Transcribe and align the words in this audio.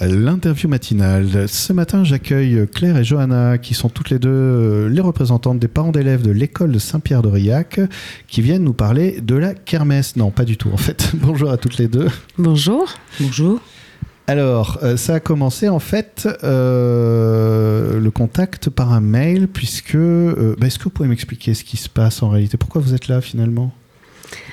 L'interview 0.00 0.68
matinale. 0.68 1.48
Ce 1.48 1.72
matin, 1.72 2.02
j'accueille 2.02 2.66
Claire 2.74 2.96
et 2.96 3.04
Johanna, 3.04 3.58
qui 3.58 3.74
sont 3.74 3.90
toutes 3.90 4.08
les 4.10 4.18
deux 4.18 4.30
euh, 4.30 4.88
les 4.88 5.02
représentantes 5.02 5.58
des 5.58 5.68
parents 5.68 5.92
d'élèves 5.92 6.22
de 6.22 6.30
l'école 6.30 6.72
de 6.72 6.78
Saint-Pierre 6.78 7.22
de 7.22 7.28
Riac, 7.28 7.78
qui 8.26 8.40
viennent 8.40 8.64
nous 8.64 8.72
parler 8.72 9.20
de 9.20 9.34
la 9.34 9.52
kermesse. 9.54 10.16
Non, 10.16 10.30
pas 10.30 10.44
du 10.44 10.56
tout 10.56 10.70
en 10.72 10.78
fait. 10.78 11.10
Bonjour 11.14 11.50
à 11.50 11.58
toutes 11.58 11.76
les 11.76 11.88
deux. 11.88 12.08
Bonjour. 12.38 12.88
Bonjour. 13.20 13.60
Alors, 14.26 14.78
euh, 14.82 14.96
ça 14.96 15.16
a 15.16 15.20
commencé 15.20 15.68
en 15.68 15.78
fait 15.78 16.26
euh, 16.42 18.00
le 18.00 18.10
contact 18.10 18.70
par 18.70 18.92
un 18.92 19.00
mail, 19.00 19.46
puisque. 19.46 19.96
Bah, 19.96 20.66
est-ce 20.66 20.78
que 20.78 20.84
vous 20.84 20.90
pouvez 20.90 21.08
m'expliquer 21.08 21.52
ce 21.52 21.64
qui 21.64 21.76
se 21.76 21.90
passe 21.90 22.22
en 22.22 22.30
réalité? 22.30 22.56
Pourquoi 22.56 22.80
vous 22.80 22.94
êtes 22.94 23.08
là 23.08 23.20
finalement? 23.20 23.72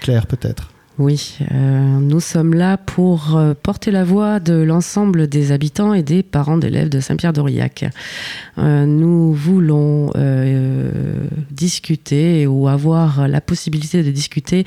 Claire, 0.01 0.27
peut-être 0.27 0.69
oui, 0.99 1.37
euh, 1.53 1.99
nous 2.01 2.19
sommes 2.19 2.53
là 2.53 2.75
pour 2.75 3.37
euh, 3.37 3.53
porter 3.53 3.89
la 3.89 4.03
voix 4.03 4.41
de 4.41 4.53
l'ensemble 4.53 5.27
des 5.27 5.53
habitants 5.53 5.93
et 5.93 6.03
des 6.03 6.23
parents 6.23 6.57
d'élèves 6.57 6.89
de 6.89 6.99
Saint-Pierre-d'Aurillac. 6.99 7.85
Euh, 8.57 8.85
nous 8.85 9.31
voulons 9.31 10.11
discuter 11.51 12.47
ou 12.47 12.67
avoir 12.67 13.29
la 13.29 13.39
possibilité 13.39 14.03
de 14.03 14.11
discuter 14.11 14.65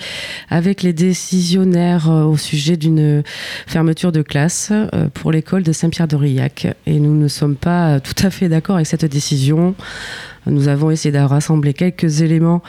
avec 0.49 0.83
les 0.83 0.95
décisionnaires 0.95 2.09
au 2.09 2.39
sujet 2.39 2.79
d'une 2.79 3.23
fermeture 3.67 4.11
de 4.11 4.23
classe 4.23 4.73
pour 5.13 5.33
l'école 5.33 5.63
de 5.63 5.73
Saint-Pierre-d'Aurillac. 5.73 6.69
Et 6.87 6.99
nous 6.99 7.15
ne 7.15 7.29
sommes 7.29 7.57
pas 7.57 8.01
tout 8.01 8.15
à 8.25 8.31
fait 8.31 8.49
d'accord 8.49 8.77
avec 8.77 8.87
cette 8.87 9.05
décision. 9.05 9.75
Nous 10.47 10.69
avons 10.69 10.91
essayé 10.91 11.13
de 11.13 11.19
rassembler 11.19 11.73
quelques 11.75 12.21
éléments 12.21 12.63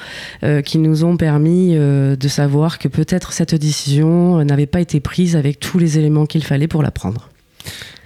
euh, 0.44 0.62
qui 0.62 0.77
nous 0.77 1.04
ont 1.04 1.18
permis 1.18 1.76
euh, 1.76 2.16
de 2.16 2.27
savoir 2.27 2.77
que 2.77 2.88
peut-être 2.88 3.34
cette 3.34 3.55
décision 3.55 4.44
n'avait 4.44 4.68
pas 4.68 4.82
été 4.82 4.99
prise 4.99 5.36
avec 5.36 5.59
tous 5.59 5.80
les 5.80 5.98
éléments 5.98 6.26
qu'il 6.26 6.44
fallait 6.44 6.68
pour 6.68 6.84
la 6.84 6.91
prendre. 6.91 7.30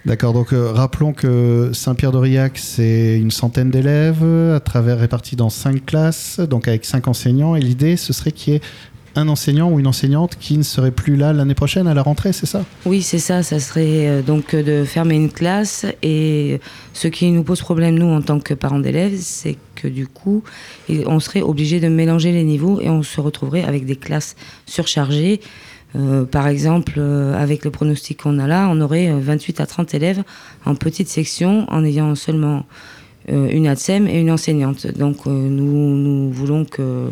D'accord, 0.06 0.32
donc 0.32 0.52
euh, 0.52 0.72
rappelons 0.72 1.12
que 1.12 1.70
Saint-Pierre-d'Aurillac, 1.74 2.56
c'est 2.56 3.18
une 3.18 3.30
centaine 3.30 3.70
d'élèves 3.70 4.24
à 4.54 4.60
travers 4.60 4.98
répartis 4.98 5.36
dans 5.36 5.50
cinq 5.50 5.84
classes, 5.84 6.40
donc 6.40 6.66
avec 6.68 6.84
cinq 6.84 7.08
enseignants. 7.08 7.56
Et 7.56 7.60
l'idée, 7.60 7.96
ce 7.96 8.12
serait 8.12 8.32
qu'il 8.32 8.54
y 8.54 8.56
ait 8.56 8.62
un 9.18 9.28
enseignant 9.28 9.70
ou 9.70 9.80
une 9.80 9.86
enseignante 9.86 10.36
qui 10.38 10.56
ne 10.56 10.62
serait 10.62 10.90
plus 10.90 11.16
là 11.16 11.32
l'année 11.32 11.54
prochaine 11.54 11.86
à 11.86 11.94
la 11.94 12.02
rentrée, 12.02 12.32
c'est 12.32 12.46
ça? 12.46 12.64
Oui, 12.86 13.02
c'est 13.02 13.18
ça. 13.18 13.42
Ça 13.42 13.58
serait 13.58 14.06
euh, 14.08 14.22
donc 14.22 14.54
de 14.54 14.84
fermer 14.84 15.16
une 15.16 15.30
classe. 15.30 15.86
Et 16.02 16.60
ce 16.92 17.08
qui 17.08 17.30
nous 17.30 17.42
pose 17.42 17.60
problème, 17.60 17.96
nous, 17.98 18.06
en 18.06 18.22
tant 18.22 18.38
que 18.38 18.54
parents 18.54 18.78
d'élèves, 18.78 19.16
c'est 19.18 19.56
que 19.74 19.88
du 19.88 20.06
coup, 20.06 20.42
on 20.88 21.20
serait 21.20 21.42
obligé 21.42 21.80
de 21.80 21.88
mélanger 21.88 22.32
les 22.32 22.44
niveaux 22.44 22.80
et 22.80 22.88
on 22.88 23.02
se 23.02 23.20
retrouverait 23.20 23.64
avec 23.64 23.84
des 23.84 23.96
classes 23.96 24.36
surchargées. 24.66 25.40
Euh, 25.96 26.24
par 26.24 26.46
exemple, 26.46 26.94
euh, 26.98 27.40
avec 27.40 27.64
le 27.64 27.70
pronostic 27.70 28.22
qu'on 28.22 28.38
a 28.38 28.46
là, 28.46 28.68
on 28.70 28.80
aurait 28.80 29.10
28 29.10 29.60
à 29.60 29.66
30 29.66 29.94
élèves 29.94 30.22
en 30.64 30.74
petite 30.74 31.08
section 31.08 31.66
en 31.68 31.84
ayant 31.84 32.14
seulement 32.14 32.64
une 33.30 33.66
ATSEM 33.66 34.06
et 34.08 34.18
une 34.18 34.30
enseignante. 34.30 34.86
Donc 34.86 35.26
nous, 35.26 35.96
nous 35.96 36.30
voulons 36.30 36.64
que 36.64 37.10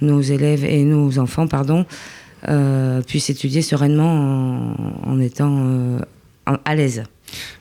nos 0.00 0.20
élèves 0.20 0.64
et 0.64 0.84
nos 0.84 1.18
enfants, 1.18 1.46
pardon, 1.46 1.86
euh, 2.48 3.02
puissent 3.02 3.30
étudier 3.30 3.62
sereinement 3.62 4.76
en, 5.02 5.20
étant 5.20 5.58
euh, 5.58 5.98
à 6.64 6.76
l'aise. 6.76 7.02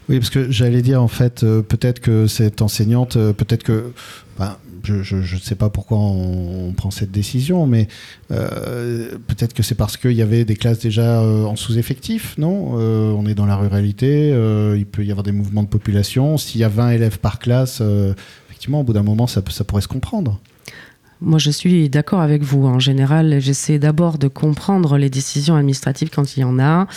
Oui, 0.08 0.20
parce 0.20 0.30
que 0.30 0.52
j'allais 0.52 0.84
dire 0.84 1.02
en 1.02 1.08
fait, 1.08 1.44
euh, 1.44 1.64
peut-être 1.64 2.00
que 2.00 2.28
cette 2.28 2.62
enseignante, 2.62 3.18
peut-être 3.34 3.64
que, 3.64 3.92
ben, 4.38 4.56
je 4.84 5.16
ne 5.16 5.40
sais 5.42 5.56
pas 5.56 5.70
pourquoi 5.70 5.98
on, 5.98 6.74
prend 6.74 6.92
cette 6.92 7.12
décision, 7.12 7.66
mais 7.66 7.88
peut-être 8.30 9.54
que 9.54 9.64
c'est 9.64 9.76
parce 9.76 9.98
qu'il 9.98 10.14
y 10.14 10.22
avait 10.22 10.46
des 10.46 10.56
classes 10.56 10.80
déjà 10.80 11.22
en 11.22 11.56
sous-effectif, 11.58 12.38
non? 12.38 12.76
On 12.76 13.26
est 13.26 13.34
dans 13.34 13.48
la 13.48 13.58
ruralité, 13.58 14.30
il 14.78 14.86
peut 14.86 15.04
y 15.04 15.12
avoir 15.12 15.24
des 15.24 15.34
mouvements 15.34 15.64
de 15.64 15.68
population. 15.68 16.38
S'il 16.38 16.62
y 16.62 16.64
a 16.64 16.70
20 16.70 16.92
élèves 16.92 17.20
par 17.20 17.40
classe, 17.40 17.82
effectivement, 18.48 18.80
au 18.80 18.84
bout 18.84 18.94
d'un 18.94 19.04
moment, 19.04 19.28
ça, 19.28 19.42
ça 19.50 19.66
pourrait 19.66 19.82
se 19.82 19.90
comprendre. 19.90 20.40
Moi, 21.20 21.40
je 21.40 21.50
suis 21.50 21.90
d'accord 21.90 22.22
avec 22.22 22.44
vous. 22.44 22.66
En 22.68 22.78
général, 22.78 23.40
j'essaie 23.40 23.80
d'abord 23.80 24.20
de 24.20 24.28
comprendre 24.28 24.98
les 25.00 25.10
décisions 25.10 25.56
administratives 25.56 26.12
quand 26.14 26.38
il 26.38 26.42
y 26.42 26.44
en 26.44 26.60
a. 26.60 26.88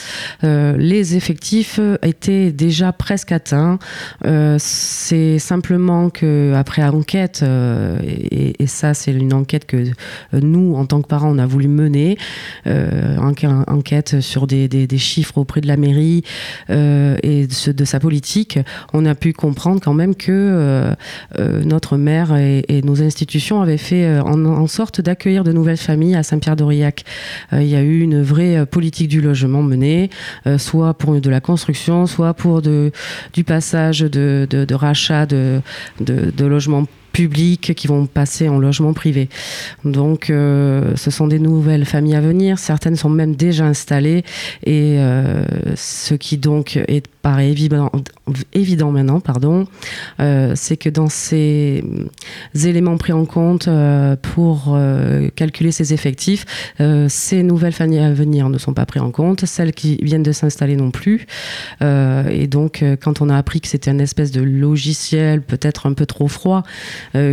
Euh, 0.45 0.77
les 0.77 1.17
effectifs 1.17 1.81
étaient 2.03 2.53
déjà 2.53 2.93
presque 2.93 3.33
atteints. 3.33 3.79
Euh, 4.27 4.57
c'est 4.59 5.39
simplement 5.39 6.11
que 6.11 6.53
après 6.55 6.83
enquête, 6.83 7.41
euh, 7.43 7.99
et, 8.03 8.67
ça, 8.67 8.93
c'est 8.93 9.13
une 9.13 9.33
enquête 9.33 9.65
que 9.65 9.87
nous, 10.35 10.75
en 10.75 10.85
tant 10.85 11.01
que 11.01 11.09
parents, 11.09 11.35
on 11.35 11.39
a 11.39 11.47
voulu 11.47 11.69
mener, 11.69 12.19
enquête 12.67 14.21
sur 14.21 14.47
des, 14.47 14.89
chiffres 14.99 15.39
auprès 15.39 15.63
de 15.63 15.67
la 15.67 15.77
mairie 15.77 16.23
et 16.69 17.47
de, 17.47 17.85
sa 17.85 18.01
politique. 18.01 18.59
On 18.93 19.07
a 19.07 19.15
pu 19.15 19.33
comprendre 19.33 19.81
quand 19.83 19.95
même 19.95 20.15
que 20.15 20.95
notre 21.39 21.97
maire 21.97 22.37
et 22.37 22.83
nos 22.85 23.03
institutions 23.03 23.63
avaient 23.63 23.79
fait 23.79 24.10
euh, 24.11 24.23
en, 24.23 24.67
sorte 24.67 25.01
d'accueillir 25.01 25.45
de 25.45 25.53
nouvelles 25.53 25.77
familles 25.77 26.15
à 26.15 26.23
Saint-Pierre-d'Aurillac. 26.23 27.05
Euh, 27.53 27.63
il 27.63 27.69
y 27.69 27.77
a 27.77 27.83
eu 27.83 28.01
une 28.01 28.23
vraie 28.23 28.59
euh, 28.59 28.67
politique 28.67 29.09
du 29.09 29.21
logement 29.21 29.63
menée, 29.63 30.11
soit 30.59 30.95
pour 30.95 31.21
de 31.21 31.31
la 31.31 31.41
construction, 31.41 32.07
soit 32.07 32.35
pour 32.35 32.63
du 32.63 33.45
passage 33.45 34.01
de, 34.01 34.47
de, 34.49 34.75
rachat 34.75 35.27
de, 35.27 35.61
de, 36.01 36.45
logements 36.45 36.87
publics 37.21 37.75
qui 37.75 37.87
vont 37.87 38.07
passer 38.07 38.49
en 38.49 38.59
logement 38.59 38.93
privé. 38.93 39.29
Donc, 39.85 40.27
ce 40.29 41.11
sont 41.11 41.27
des 41.27 41.39
nouvelles 41.39 41.85
familles 41.85 42.15
à 42.15 42.21
venir. 42.21 42.59
Certaines 42.59 42.97
sont 42.97 43.11
même 43.11 43.35
déjà 43.35 43.67
installées 43.67 44.25
et 44.65 44.99
ce 45.77 46.15
qui 46.15 46.39
donc 46.39 46.77
est 46.77 47.07
paraît 47.23 47.51
évident, 47.51 48.91
maintenant, 48.91 49.21
pardon, 49.21 49.67
euh, 50.21 50.53
c'est 50.57 50.77
que 50.77 50.89
dans 50.89 51.09
ces 51.09 51.85
éléments 52.65 52.97
pris 52.97 53.13
en 53.13 53.25
compte 53.25 53.69
euh, 53.69 54.17
pour 54.17 54.75
euh, 54.75 55.29
calculer 55.37 55.73
ces 55.73 55.93
effectifs, 55.93 56.47
ces 57.09 57.43
nouvelles 57.43 57.73
familles 57.73 58.01
à 58.01 58.13
venir 58.13 58.49
ne 58.49 58.59
sont 58.59 58.73
pas 58.73 58.87
prises 58.87 59.03
en 59.03 59.11
compte, 59.11 59.45
celles 59.45 59.73
qui 59.73 59.97
viennent 60.03 60.23
de 60.23 60.33
s'installer 60.33 60.77
non 60.77 60.91
plus. 60.91 61.27
et 61.81 62.47
donc, 62.47 62.85
quand 63.01 63.21
on 63.21 63.29
a 63.29 63.37
appris 63.37 63.61
que 63.61 63.69
c'était 63.69 63.91
une 63.91 64.01
espèce 64.01 64.31
de 64.31 64.43
logiciel 64.43 65.43
peut-être 65.43 65.87
un 65.87 65.93
peu 65.93 66.07
trop 66.07 66.29
froid 66.29 66.63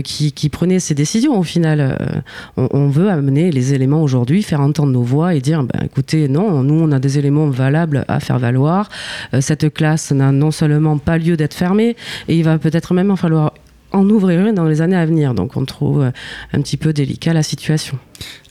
qui, 0.03 0.31
qui, 0.31 0.49
prenait 0.49 0.79
ces 0.79 0.95
décisions, 0.95 1.38
au 1.38 1.43
final, 1.43 2.21
on, 2.55 2.67
on, 2.71 2.89
veut 2.89 3.09
amener 3.09 3.51
les 3.51 3.73
éléments 3.73 4.01
aujourd'hui, 4.01 4.41
faire 4.43 4.61
entendre 4.61 4.91
nos 4.91 5.03
voix 5.03 5.35
et 5.35 5.41
dire, 5.41 5.63
ben, 5.63 5.85
écoutez, 5.85 6.27
non, 6.27 6.63
nous, 6.63 6.75
on 6.75 6.91
a 6.91 6.99
des 6.99 7.19
éléments 7.19 7.47
valables 7.47 8.05
à 8.07 8.19
faire 8.19 8.39
valoir. 8.39 8.89
cette 9.39 9.73
classe 9.73 10.11
n'a 10.11 10.31
non 10.31 10.51
seulement 10.51 10.97
pas 10.97 11.17
lieu 11.17 11.38
d'être 11.38 11.53
fermée, 11.53 11.95
et 12.27 12.38
il 12.38 12.43
va 12.43 12.57
peut-être 12.57 12.93
même 12.93 13.11
en 13.11 13.15
falloir 13.15 13.53
en 13.91 14.09
ouvrir 14.09 14.53
dans 14.53 14.65
les 14.65 14.81
années 14.81 14.95
à 14.95 15.05
venir. 15.05 15.33
Donc 15.33 15.57
on 15.57 15.65
trouve 15.65 16.01
euh, 16.01 16.11
un 16.53 16.61
petit 16.61 16.77
peu 16.77 16.93
délicat 16.93 17.33
la 17.33 17.43
situation. 17.43 17.97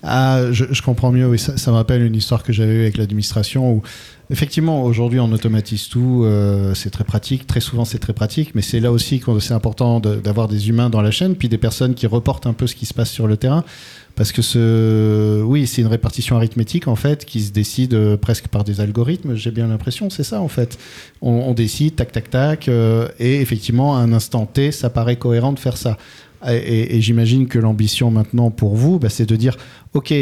Ah, 0.03 0.43
je, 0.53 0.83
comprends 0.83 1.11
mieux, 1.11 1.27
oui, 1.27 1.39
ça, 1.39 1.71
me 1.71 1.77
rappelle 1.77 2.03
une 2.03 2.15
histoire 2.15 2.43
que 2.43 2.53
j'avais 2.53 2.75
eue 2.75 2.83
avec 2.83 2.97
l'administration 2.97 3.73
où 3.73 3.83
effectivement 4.31 4.85
aujourd'hui 4.85 5.19
on 5.19 5.33
automatise 5.33 5.89
tout, 5.89 6.23
euh, 6.25 6.75
c'est 6.75 6.91
très 6.91 7.03
pratique, 7.03 7.47
très 7.47 7.61
souvent 7.61 7.85
c'est 7.85 7.99
très 7.99 8.13
pratique, 8.13 8.55
mais 8.55 8.63
c'est 8.63 8.79
là 8.79 8.93
aussi 8.93 9.19
que 9.19 9.41
c'est 9.41 9.55
important 9.55 9.99
d'avoir 9.99 10.47
des 10.47 10.69
humains 10.69 10.91
dans 10.91 11.03
la 11.03 11.11
chaîne, 11.11 11.35
puis 11.35 11.49
des 11.49 11.59
personnes 11.59 11.95
qui 11.95 12.07
reportent 12.07 12.47
un 12.47 12.53
peu 12.53 12.69
ce 12.69 12.77
qui 12.77 12.87
se 12.87 12.95
passe 12.95 13.11
sur 13.11 13.27
le 13.27 13.37
terrain. 13.37 13.65
Parce 14.17 14.33
que 14.33 14.41
ce, 14.41 15.43
oui, 15.43 15.67
c'est 15.67 15.83
une 15.83 15.89
répartition 15.89 16.37
arithmétique 16.37 16.89
en 16.89 16.97
fait 16.97 17.27
qui 17.27 17.43
se 17.43 17.53
décide 17.53 17.93
euh, 17.93 18.17
presque 18.17 18.49
par 18.49 18.65
des 18.65 18.81
algorithmes. 18.81 19.35
J'ai 19.35 19.51
bien 19.51 19.69
l'impression, 19.69 20.09
c'est 20.09 20.25
ça 20.25 20.41
en 20.41 20.49
fait. 20.49 20.79
On, 21.21 21.53
décide, 21.53 21.97
tac, 21.97 22.13
tac, 22.13 22.31
tac, 22.31 22.69
euh, 22.69 23.09
et 23.21 23.43
effectivement, 23.43 23.95
à 23.95 24.01
un 24.01 24.15
instant 24.15 24.47
T, 24.47 24.73
ça 24.73 24.89
paraît 24.89 25.17
cohérent 25.17 25.53
de 25.53 25.59
faire 25.59 25.77
ça. 25.77 25.99
Et, 26.49 27.01
j'imagine 27.01 27.47
que 27.47 27.59
l'ambition 27.59 28.11
maintenant 28.11 28.51
pour 28.51 28.75
vous, 28.75 28.99
bah, 28.99 29.09
c'est 29.11 29.27
de 29.27 29.37
dire, 29.37 29.57
ok, 29.95 30.15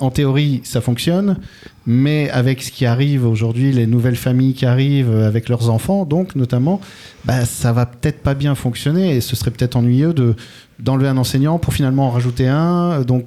en 0.00 0.10
théorie, 0.10 0.60
ça 0.64 0.80
fonctionne, 0.80 1.38
mais 1.86 2.30
avec 2.30 2.62
ce 2.62 2.70
qui 2.70 2.86
arrive 2.86 3.26
aujourd'hui, 3.26 3.72
les 3.72 3.86
nouvelles 3.86 4.16
familles 4.16 4.54
qui 4.54 4.66
arrivent 4.66 5.14
avec 5.14 5.48
leurs 5.48 5.70
enfants, 5.70 6.04
donc 6.04 6.34
notamment, 6.34 6.80
bah, 7.24 7.44
ça 7.44 7.72
va 7.72 7.86
peut-être 7.86 8.22
pas 8.22 8.34
bien 8.34 8.54
fonctionner 8.54 9.16
et 9.16 9.20
ce 9.20 9.36
serait 9.36 9.50
peut-être 9.50 9.76
ennuyeux 9.76 10.14
de 10.14 10.34
d'enlever 10.80 11.06
un 11.06 11.16
enseignant 11.16 11.58
pour 11.58 11.72
finalement 11.72 12.08
en 12.08 12.10
rajouter 12.10 12.48
un, 12.48 13.02
donc 13.02 13.24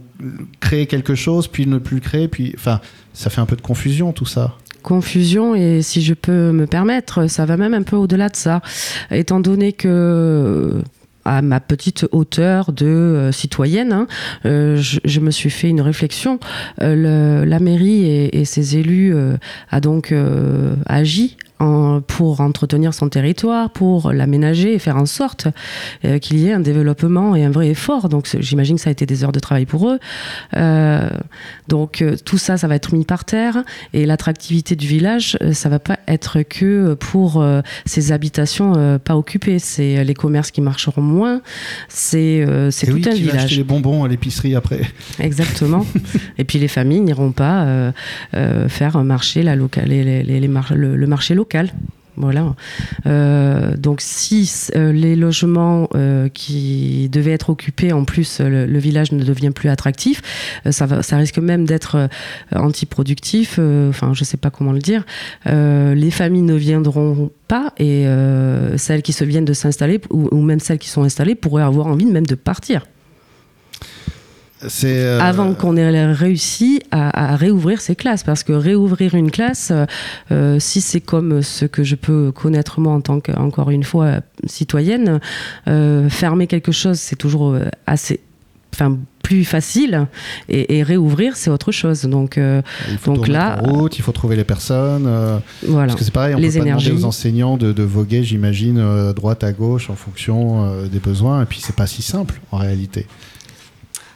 créer 0.59 0.87
quelque 0.87 1.15
chose, 1.15 1.47
puis 1.47 1.67
ne 1.67 1.77
plus 1.77 2.01
créer, 2.01 2.27
puis, 2.27 2.53
enfin, 2.55 2.79
ça 3.13 3.29
fait 3.29 3.41
un 3.41 3.45
peu 3.45 3.55
de 3.55 3.61
confusion 3.61 4.11
tout 4.13 4.25
ça 4.25 4.57
confusion 4.83 5.53
et 5.53 5.81
si 5.81 6.01
je 6.01 6.13
peux 6.13 6.53
me 6.53 6.65
permettre, 6.65 7.27
ça 7.27 7.45
va 7.45 7.57
même 7.57 7.73
un 7.73 7.83
peu 7.83 7.97
au-delà 7.97 8.29
de 8.29 8.37
ça, 8.37 8.61
étant 9.11 9.41
donné 9.41 9.73
que 9.73 10.81
à 11.27 11.41
ma 11.41 11.59
petite 11.59 12.07
hauteur 12.11 12.71
de 12.71 12.85
euh, 12.85 13.31
citoyenne, 13.33 13.91
hein, 13.91 14.07
euh, 14.45 14.77
je, 14.77 15.19
me 15.19 15.29
suis 15.29 15.49
fait 15.49 15.67
une 15.67 15.81
réflexion. 15.81 16.39
Euh, 16.81 17.43
la 17.45 17.59
mairie 17.59 18.05
et, 18.05 18.45
ses 18.45 18.77
élus 18.77 19.13
a 19.69 19.81
donc 19.81 20.13
agi 20.85 21.35
pour 21.59 22.41
entretenir 22.41 22.93
son 22.93 23.09
territoire, 23.09 23.71
pour 23.71 24.11
l'aménager 24.11 24.73
et 24.73 24.79
faire 24.79 24.97
en 24.97 25.05
sorte 25.05 25.47
euh, 26.05 26.19
qu'il 26.19 26.37
y 26.37 26.47
ait 26.47 26.53
un 26.53 26.59
développement 26.59 27.35
et 27.35 27.43
un 27.43 27.49
vrai 27.49 27.69
effort. 27.69 28.09
Donc 28.09 28.27
j'imagine 28.39 28.75
que 28.75 28.81
ça 28.81 28.89
a 28.89 28.91
été 28.91 29.05
des 29.05 29.23
heures 29.23 29.31
de 29.31 29.39
travail 29.39 29.65
pour 29.65 29.89
eux. 29.89 29.99
Euh, 30.55 31.09
donc 31.67 32.01
euh, 32.01 32.15
tout 32.23 32.37
ça, 32.37 32.57
ça 32.57 32.67
va 32.67 32.75
être 32.75 32.93
mis 32.93 33.05
par 33.05 33.25
terre 33.25 33.63
et 33.93 34.05
l'attractivité 34.05 34.75
du 34.75 34.87
village, 34.87 35.37
ça 35.51 35.69
va 35.69 35.79
pas 35.79 35.97
être 36.07 36.43
que 36.43 36.93
pour 36.93 37.43
ces 37.85 38.11
habitations 38.11 38.99
pas 39.03 39.17
occupées. 39.17 39.59
C'est 39.59 40.03
les 40.03 40.13
commerces 40.13 40.51
qui 40.51 40.61
marcheront 40.61 41.01
moins. 41.01 41.41
C'est 41.89 42.45
tout 42.45 42.93
oui, 42.93 43.03
un 43.05 43.11
qui 43.11 43.21
village. 43.21 43.35
Va 43.35 43.41
acheter 43.43 43.55
les 43.55 43.63
bonbons 43.63 44.03
à 44.03 44.07
l'épicerie 44.07 44.55
après. 44.55 44.81
Exactement. 45.19 45.85
et 46.37 46.43
puis 46.43 46.59
les 46.59 46.67
familles 46.67 47.01
n'iront 47.01 47.31
pas 47.31 47.91
faire 48.67 49.03
marcher 49.03 49.43
la 49.43 49.55
locale, 49.55 49.89
les, 49.89 50.23
les, 50.23 50.39
le 50.39 51.07
marché 51.07 51.33
local 51.33 51.46
voilà. 52.17 52.55
Euh, 53.05 53.77
donc 53.77 54.01
si 54.01 54.51
euh, 54.75 54.91
les 54.91 55.15
logements 55.15 55.87
euh, 55.93 56.29
qui 56.29 57.09
devaient 57.09 57.31
être 57.31 57.51
occupés, 57.51 57.93
en 57.93 58.05
plus 58.05 58.41
le, 58.41 58.79
village 58.79 59.11
ne 59.11 59.23
devient 59.23 59.51
plus 59.51 59.69
attractif, 59.69 60.21
ça, 60.71 60.87
risque 61.17 61.37
même 61.37 61.65
d'être 61.65 62.09
antiproductif. 62.55 63.59
Enfin, 63.59 64.13
je 64.13 64.23
sais 64.23 64.37
pas 64.37 64.49
comment 64.49 64.71
le 64.71 64.79
dire. 64.79 65.05
les 65.45 66.11
familles 66.11 66.41
ne 66.41 66.55
viendront 66.55 67.31
pas 67.47 67.73
et 67.77 68.05
celles 68.77 69.01
qui 69.03 69.13
se 69.13 69.23
viennent 69.23 69.45
de 69.45 69.53
s'installer 69.53 70.01
ou, 70.09 70.41
même 70.41 70.59
celles 70.59 70.79
qui 70.79 70.89
sont 70.89 71.03
installées 71.03 71.35
pourraient 71.35 71.63
avoir 71.63 71.87
envie 71.87 72.05
même 72.05 72.25
de 72.25 72.35
partir. 72.35 72.85
Euh, 74.83 75.19
Avant 75.19 75.53
qu'on 75.53 75.77
ait 75.77 76.11
réussi 76.11 76.81
à, 76.91 77.35
réouvrir 77.35 77.81
ces 77.81 77.95
classes. 77.95 78.23
Parce 78.23 78.43
que 78.43 78.53
réouvrir 78.53 79.15
une 79.15 79.31
classe, 79.31 79.71
euh, 80.31 80.59
si 80.59 80.81
c'est 80.81 81.01
comme 81.01 81.41
ce 81.41 81.65
que 81.65 81.83
je 81.83 81.95
peux 81.95 82.31
connaître 82.31 82.79
moi 82.79 82.93
en 82.93 83.01
tant 83.01 83.19
que, 83.19 83.31
encore 83.33 83.69
une 83.69 83.83
fois, 83.83 84.19
citoyenne, 84.45 85.19
euh, 85.67 86.09
fermer 86.09 86.47
quelque 86.47 86.71
chose, 86.71 86.99
c'est 86.99 87.15
toujours 87.15 87.57
assez. 87.85 88.19
Enfin, 88.73 88.97
plus 89.23 89.43
facile 89.43 90.07
et, 90.49 90.83
réouvrir 90.83 91.35
c'est 91.35 91.49
autre 91.49 91.71
chose 91.71 92.03
donc 92.03 92.37
il 92.37 92.97
faut 92.97 93.13
donc 93.13 93.27
là 93.27 93.59
en 93.63 93.73
route 93.73 93.97
il 93.97 94.01
faut 94.01 94.11
trouver 94.11 94.35
les 94.35 94.43
personnes 94.43 95.41
voilà 95.67 95.87
parce 95.87 95.99
que 95.99 96.05
c'est 96.05 96.13
pareil 96.13 96.35
on 96.35 96.37
les 96.37 96.49
peut 96.49 96.59
pas 96.59 96.65
demander 96.65 96.91
aux 96.91 97.05
enseignants 97.05 97.57
de, 97.57 97.73
de 97.73 97.83
voguer 97.83 98.23
j'imagine 98.23 99.11
droite 99.13 99.43
à 99.43 99.51
gauche 99.51 99.89
en 99.89 99.95
fonction 99.95 100.71
des 100.85 100.99
besoins 100.99 101.41
et 101.41 101.45
puis 101.45 101.59
c'est 101.61 101.75
pas 101.75 101.87
si 101.87 102.01
simple 102.01 102.39
en 102.51 102.57
réalité 102.57 103.07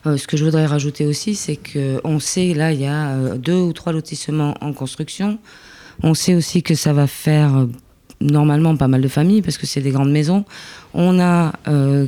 euh, 0.06 0.18
ce 0.18 0.28
que 0.28 0.36
je 0.36 0.44
voudrais 0.44 0.66
rajouter 0.66 1.06
aussi, 1.06 1.36
c'est 1.36 1.58
qu'on 1.58 2.20
sait, 2.20 2.54
là, 2.54 2.72
il 2.72 2.82
y 2.82 2.88
a 2.88 3.10
euh, 3.10 3.38
deux 3.38 3.56
ou 3.56 3.74
trois 3.74 3.94
lotissements 3.94 4.56
en 4.62 4.74
construction. 4.74 5.38
On 6.02 6.14
sait 6.14 6.34
aussi 6.34 6.64
que 6.64 6.74
ça 6.74 6.92
va 6.92 7.06
faire 7.06 7.56
euh, 7.56 7.66
normalement 8.20 8.76
pas 8.76 8.88
mal 8.88 9.02
de 9.02 9.08
familles 9.08 9.44
parce 9.44 9.58
que 9.58 9.68
c'est 9.68 9.82
des 9.82 9.92
grandes 9.92 10.12
maisons. 10.12 10.46
On 10.94 11.20
a 11.20 11.54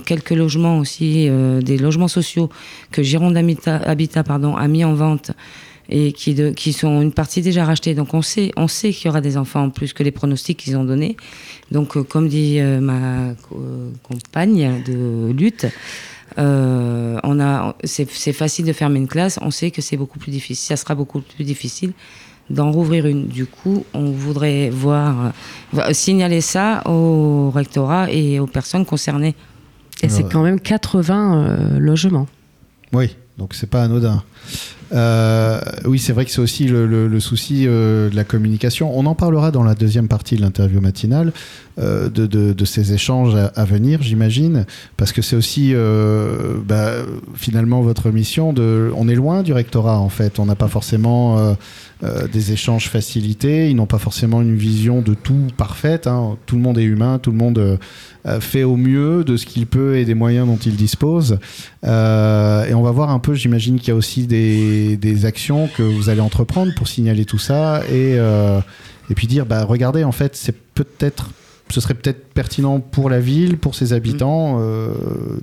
quelques 0.06 0.32
logements 0.32 0.78
aussi, 0.78 1.28
des 1.64 1.78
logements 1.78 2.10
sociaux 2.10 2.50
que 2.92 3.02
Gironde 3.02 3.36
Habitat, 3.36 3.78
a 3.88 4.68
mis 4.68 4.86
en 4.86 4.94
vente 4.94 5.32
et 5.90 6.12
qui 6.12 6.74
sont 6.74 7.02
une 7.02 7.14
partie 7.14 7.42
déjà 7.42 7.66
rachetée. 7.66 7.96
Donc 7.96 8.14
on 8.14 8.22
sait, 8.22 8.52
on 8.58 8.68
sait 8.68 8.92
qu'il 8.92 9.08
y 9.08 9.10
aura 9.10 9.22
des 9.22 9.38
enfants 9.38 9.64
en 9.64 9.70
plus 9.72 9.94
que 9.94 10.04
les 10.04 10.12
pronostics 10.12 10.58
qu'ils 10.58 10.78
ont 10.78 10.84
donnés. 10.84 11.18
Donc 11.72 12.00
comme 12.04 12.28
dit 12.28 12.60
ma 12.62 13.34
compagne 14.04 14.84
de 14.86 15.32
lutte, 15.32 15.66
euh, 16.38 17.20
on 17.24 17.40
a, 17.40 17.76
c'est, 17.84 18.34
facile 18.34 18.66
de 18.66 18.74
fermer 18.74 19.00
une 19.00 19.08
classe. 19.08 19.40
On 19.42 19.52
sait 19.52 19.72
que 19.72 19.82
c'est 19.82 19.98
beaucoup 19.98 20.20
plus 20.20 20.32
difficile. 20.32 20.66
Ça 20.66 20.78
sera 20.78 20.96
beaucoup 20.96 21.22
plus 21.22 21.44
difficile 21.44 21.94
d'en 22.50 22.72
rouvrir 22.72 23.06
une. 23.06 23.28
Du 23.28 23.46
coup, 23.46 23.86
on 23.94 24.12
voudrait 24.12 24.70
voir 24.70 25.34
euh, 25.78 25.94
signaler 25.94 26.42
ça 26.42 26.82
au 26.86 27.52
rectorat 27.52 28.12
et 28.12 28.40
aux 28.40 28.48
personnes 28.48 28.86
concernées. 28.86 29.36
Et 30.02 30.10
c'est 30.10 30.24
quand 30.30 30.44
même 30.44 30.60
80 30.60 31.38
euh, 31.38 31.80
logements. 31.80 32.28
Oui, 32.92 33.16
donc 33.38 33.54
c'est 33.54 33.70
pas 33.70 33.84
anodin. 33.84 34.22
Euh, 34.94 35.60
oui, 35.86 35.98
c'est 36.00 36.14
vrai 36.14 36.26
que 36.26 36.32
c'est 36.32 36.42
aussi 36.42 36.66
le, 36.66 37.20
souci 37.20 37.66
euh, 37.68 38.10
de 38.10 38.16
la 38.16 38.24
communication. 38.24 38.98
On 38.98 39.06
en 39.06 39.16
parlera 39.16 39.52
dans 39.52 39.64
la 39.64 39.76
deuxième 39.76 40.08
partie 40.08 40.36
de 40.36 40.42
l'interview 40.42 40.82
matinale 40.82 41.34
euh, 41.80 42.10
de, 42.10 42.66
ces 42.66 42.94
échanges 42.94 43.36
à, 43.36 43.66
venir, 43.66 44.02
j'imagine, 44.02 44.66
parce 44.98 45.12
que 45.12 45.22
c'est 45.22 45.36
aussi 45.36 45.74
bah, 46.66 46.92
finalement 47.36 47.82
votre 47.82 48.10
mission. 48.10 48.54
On 48.58 49.08
est 49.08 49.16
loin 49.16 49.44
du 49.44 49.54
rectorat 49.54 50.00
en 50.00 50.10
fait. 50.10 50.40
On 50.40 50.46
n'a 50.46 50.56
pas 50.56 50.68
forcément 50.68 51.56
des 52.32 52.52
échanges 52.52 52.90
facilités. 52.90 53.70
Ils 53.70 53.76
n'ont 53.76 53.86
pas 53.86 53.98
forcément 53.98 54.42
une 54.42 54.56
vision 54.56 55.02
de 55.02 55.14
tout 55.14 55.48
parfaite. 55.58 56.08
Hein. 56.08 56.38
Tout 56.46 56.56
le 56.56 56.62
monde 56.62 56.78
est 56.78 56.84
humain. 56.84 57.20
Tout 57.20 57.32
le 57.32 57.38
monde 57.38 57.80
fait 58.40 58.64
au 58.64 58.78
mieux 58.78 59.24
de 59.24 59.36
ce 59.36 59.46
qu'il 59.46 59.68
peut 59.68 59.98
et 59.98 60.06
des 60.06 60.14
moyens 60.14 60.48
dont 60.48 60.58
il 60.58 60.76
dispose. 60.76 61.38
et 61.84 62.74
on 62.74 62.82
va 62.82 62.92
voir 62.92 63.10
un 63.10 63.20
peu. 63.20 63.34
J'imagine 63.34 63.78
qu'il 63.78 63.90
y 63.90 63.92
a 63.92 63.96
aussi 63.96 64.26
des 64.26 64.83
des, 64.98 65.26
actions 65.26 65.68
que 65.68 65.84
vous 65.84 66.10
allez 66.10 66.22
entreprendre 66.22 66.74
pour 66.76 66.88
signaler 66.88 67.26
tout 67.26 67.38
ça 67.38 67.82
et, 67.88 68.18
euh, 68.18 68.60
et 69.10 69.16
puis 69.16 69.28
dire 69.28 69.46
bah, 69.46 69.64
regardez, 69.64 70.04
en 70.04 70.12
fait, 70.12 70.36
c'est 70.36 70.56
peut-être 70.74 71.30
ce 71.70 71.82
serait 71.82 71.96
peut-être 71.96 72.34
pertinent 72.34 72.80
pour 72.80 73.10
la 73.10 73.20
ville, 73.20 73.58
pour 73.58 73.74
ses 73.74 73.94
habitants, 73.94 74.60
euh, 74.60 74.94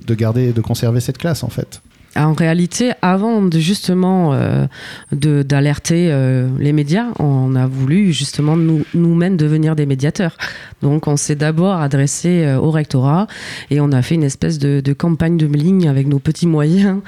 de 0.05 0.15
garder, 0.15 0.53
de 0.53 0.61
conserver 0.61 1.01
cette 1.01 1.17
classe 1.17 1.43
en 1.43 1.49
fait. 1.49 1.81
En 2.17 2.33
réalité, 2.33 2.91
avant 3.01 3.41
de 3.41 3.57
justement 3.57 4.33
euh, 4.33 4.65
d'alerter 5.13 6.09
euh, 6.11 6.49
les 6.59 6.73
médias, 6.73 7.05
on 7.19 7.55
a 7.55 7.67
voulu 7.67 8.11
justement 8.11 8.57
nous, 8.57 8.83
nous-mêmes 8.93 9.37
devenir 9.37 9.77
des 9.77 9.85
médiateurs. 9.85 10.35
Donc 10.81 11.07
on 11.07 11.15
s'est 11.15 11.35
d'abord 11.35 11.75
adressé 11.75 12.43
euh, 12.43 12.57
au 12.57 12.69
rectorat 12.69 13.27
et 13.69 13.79
on 13.79 13.93
a 13.93 14.01
fait 14.01 14.15
une 14.15 14.25
espèce 14.25 14.59
de, 14.59 14.81
campagne 14.91 15.37
de 15.37 15.45
ligne 15.45 15.87
avec 15.87 16.05
nos 16.05 16.19
petits 16.19 16.47
moyens 16.47 16.99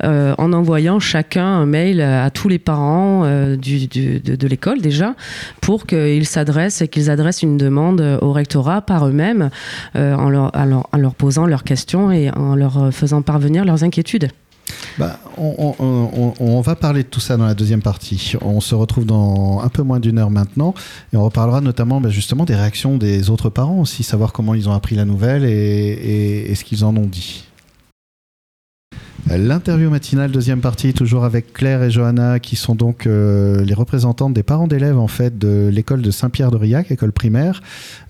en 0.02 0.52
envoyant 0.52 0.98
chacun 0.98 1.46
un 1.46 1.66
mail 1.66 2.00
à 2.00 2.30
tous 2.30 2.48
les 2.48 2.58
parents 2.58 3.22
de, 3.22 4.46
l'école 4.46 4.80
déjà 4.80 5.14
pour 5.60 5.86
qu'ils 5.86 6.26
s'adressent 6.26 6.82
et 6.82 6.88
qu'ils 6.88 7.10
adressent 7.10 7.42
une 7.42 7.58
demande 7.58 8.18
au 8.20 8.32
rectorat 8.32 8.80
par 8.80 9.06
eux-mêmes 9.06 9.50
en 9.94 10.28
leur 10.28 11.14
posant 11.14 11.46
leurs 11.46 11.64
questions 11.64 12.10
et 12.10 12.30
en 12.30 12.56
leur 12.56 12.92
faisant 12.92 13.22
parvenir 13.22 13.64
leurs 13.64 13.84
inquiétudes. 13.84 14.30
Bah, 14.98 15.18
on, 15.36 16.60
va 16.60 16.76
parler 16.76 17.02
de 17.02 17.08
tout 17.08 17.20
ça 17.20 17.36
dans 17.36 17.46
la 17.46 17.54
deuxième 17.54 17.82
partie. 17.82 18.34
On 18.42 18.60
se 18.60 18.74
retrouve 18.74 19.06
dans 19.06 19.60
un 19.60 19.68
peu 19.68 19.82
moins 19.82 20.00
d'une 20.00 20.18
heure 20.18 20.30
maintenant 20.30 20.74
et 21.12 21.16
on 21.16 21.24
reparlera 21.24 21.60
notamment 21.60 22.00
bah, 22.00 22.10
justement 22.10 22.44
des 22.44 22.54
réactions 22.54 22.96
des 22.96 23.30
autres 23.30 23.50
parents 23.50 23.80
aussi, 23.80 24.02
savoir 24.02 24.32
comment 24.32 24.54
ils 24.54 24.68
ont 24.68 24.72
appris 24.72 24.96
la 24.96 25.04
nouvelle 25.04 25.44
et 25.44 26.52
ce 26.54 26.64
qu'ils 26.64 26.84
en 26.84 26.96
ont 26.96 27.06
dit. 27.06 27.48
L'interview 29.30 29.90
matinale, 29.90 30.30
deuxième 30.30 30.60
partie, 30.60 30.94
toujours 30.94 31.24
avec 31.24 31.52
Claire 31.52 31.82
et 31.82 31.90
Johanna, 31.90 32.38
qui 32.38 32.56
sont 32.56 32.74
donc 32.74 33.06
euh, 33.06 33.62
les 33.62 33.74
représentantes 33.74 34.32
des 34.32 34.42
parents 34.42 34.66
d'élèves 34.66 34.98
en 34.98 35.06
fait 35.06 35.36
de 35.36 35.68
l'école 35.70 36.00
de 36.00 36.10
Saint-Pierre-de-Riac, 36.10 36.90
école 36.90 37.12
primaire, 37.12 37.60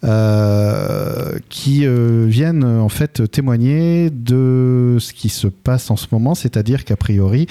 euh, 0.04 1.07
qui 1.48 1.86
euh, 1.86 2.26
viennent 2.28 2.64
en 2.64 2.88
fait 2.88 3.30
témoigner 3.30 4.10
de 4.10 4.96
ce 5.00 5.12
qui 5.12 5.28
se 5.28 5.46
passe 5.46 5.90
en 5.90 5.96
ce 5.96 6.06
moment, 6.12 6.34
c'est-à-dire 6.34 6.84
qu'a 6.84 6.96
priori, 6.96 7.46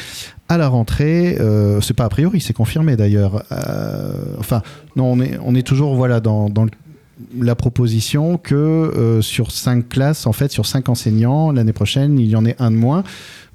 à 0.50 0.58
la 0.58 0.68
rentrée, 0.68 1.38
c'est 1.82 1.94
pas 1.94 2.06
a 2.06 2.10
priori, 2.10 2.40
c'est 2.40 2.54
confirmé 2.54 2.96
d'ailleurs. 2.96 3.44
enfin, 4.40 4.62
non, 4.96 5.12
on 5.12 5.20
est, 5.20 5.38
on 5.44 5.56
est 5.56 5.66
toujours 5.66 5.96
voilà 5.96 6.22
dans, 6.22 6.50
dans 6.50 6.66
la 7.40 7.56
proposition 7.56 8.38
que 8.38 9.20
sur 9.22 9.52
cinq 9.52 9.90
classes, 9.90 10.28
en 10.28 10.34
fait, 10.34 10.52
sur 10.52 10.66
cinq 10.66 10.90
enseignants, 10.90 11.52
l'année 11.52 11.74
prochaine, 11.74 12.20
il 12.20 12.30
y 12.30 12.36
en 12.36 12.46
ait 12.46 12.56
un 12.60 12.72
de 12.72 12.76
moins 12.76 13.04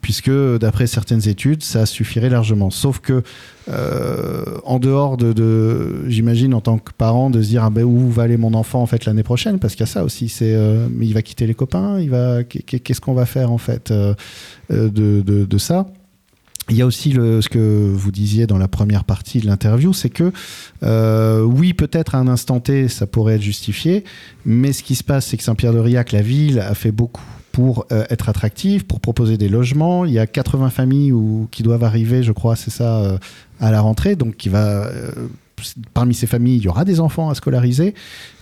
puisque 0.02 0.30
d'après 0.58 0.86
certaines 0.88 1.26
études, 1.28 1.62
ça 1.62 1.86
suffirait 1.86 2.28
largement. 2.28 2.70
Sauf 2.70 2.98
que 2.98 3.22
euh, 3.68 4.44
en 4.64 4.80
dehors 4.80 5.16
de, 5.16 6.08
j'imagine 6.08 6.52
en 6.54 6.60
tant 6.60 6.78
que 6.78 6.92
parent, 6.92 7.30
de 7.30 7.40
se 7.40 7.48
dire 7.48 7.62
ah 7.64 7.70
ben, 7.70 7.84
où 7.84 8.10
va 8.10 8.24
aller 8.24 8.36
mon 8.36 8.52
enfant 8.52 8.82
en 8.82 8.86
fait 8.86 9.04
l'année 9.06 9.22
prochaine, 9.22 9.60
parce 9.60 9.74
qu'il 9.74 9.86
y 9.86 9.88
a 9.88 9.92
ça 9.92 10.02
aussi, 10.04 10.28
c'est 10.28 10.54
euh, 10.54 10.88
il 11.00 11.14
va 11.14 11.22
quitter 11.22 11.46
les 11.46 11.54
copains, 11.54 12.00
il 12.00 12.10
va, 12.10 12.42
qu'est-ce 12.42 13.00
qu'on 13.00 13.14
va 13.14 13.26
faire 13.26 13.52
en 13.52 13.58
fait 13.58 13.92
euh, 13.92 14.14
de, 14.68 15.22
de, 15.22 15.58
ça? 15.58 15.86
Il 16.70 16.76
y 16.76 16.82
a 16.82 16.86
aussi 16.86 17.12
le, 17.12 17.42
ce 17.42 17.48
que 17.48 17.92
vous 17.92 18.12
disiez 18.12 18.46
dans 18.46 18.58
la 18.58 18.68
première 18.68 19.04
partie 19.04 19.40
de 19.40 19.46
l'interview, 19.46 19.92
c'est 19.92 20.10
que 20.10 20.32
oui, 21.44 21.74
peut-être 21.74 22.14
à 22.14 22.18
un 22.18 22.28
instant 22.28 22.60
T, 22.60 22.88
ça 22.88 23.06
pourrait 23.06 23.34
être 23.34 23.42
justifié, 23.42 24.04
mais 24.46 24.72
ce 24.72 24.82
qui 24.82 24.94
se 24.94 25.04
passe, 25.04 25.26
c'est 25.26 25.36
que 25.36 25.42
Saint-Pierre-de-Riac, 25.42 26.12
la 26.12 26.22
ville, 26.22 26.60
a 26.60 26.74
fait 26.74 26.92
beaucoup 26.92 27.24
pour 27.52 27.86
euh, 27.92 28.04
être 28.10 28.28
attractive, 28.28 28.86
pour 28.86 29.00
proposer 29.00 29.36
des 29.36 29.48
logements. 29.48 30.04
Il 30.04 30.12
y 30.12 30.18
a 30.18 30.26
80 30.26 30.70
familles 30.70 31.12
qui 31.50 31.62
doivent 31.62 31.84
arriver, 31.84 32.22
je 32.22 32.32
crois, 32.32 32.56
c'est 32.56 32.70
ça, 32.70 33.02
euh, 33.02 33.18
à 33.60 33.70
la 33.70 33.80
rentrée. 33.80 34.16
Donc, 34.16 34.36
qui 34.36 34.48
va, 34.48 34.86
euh, 34.86 35.10
parmi 35.94 36.14
ces 36.14 36.26
familles, 36.26 36.56
il 36.58 36.64
y 36.64 36.68
aura 36.68 36.84
des 36.84 37.00
enfants 37.00 37.30
à 37.30 37.34
scolariser. 37.34 37.94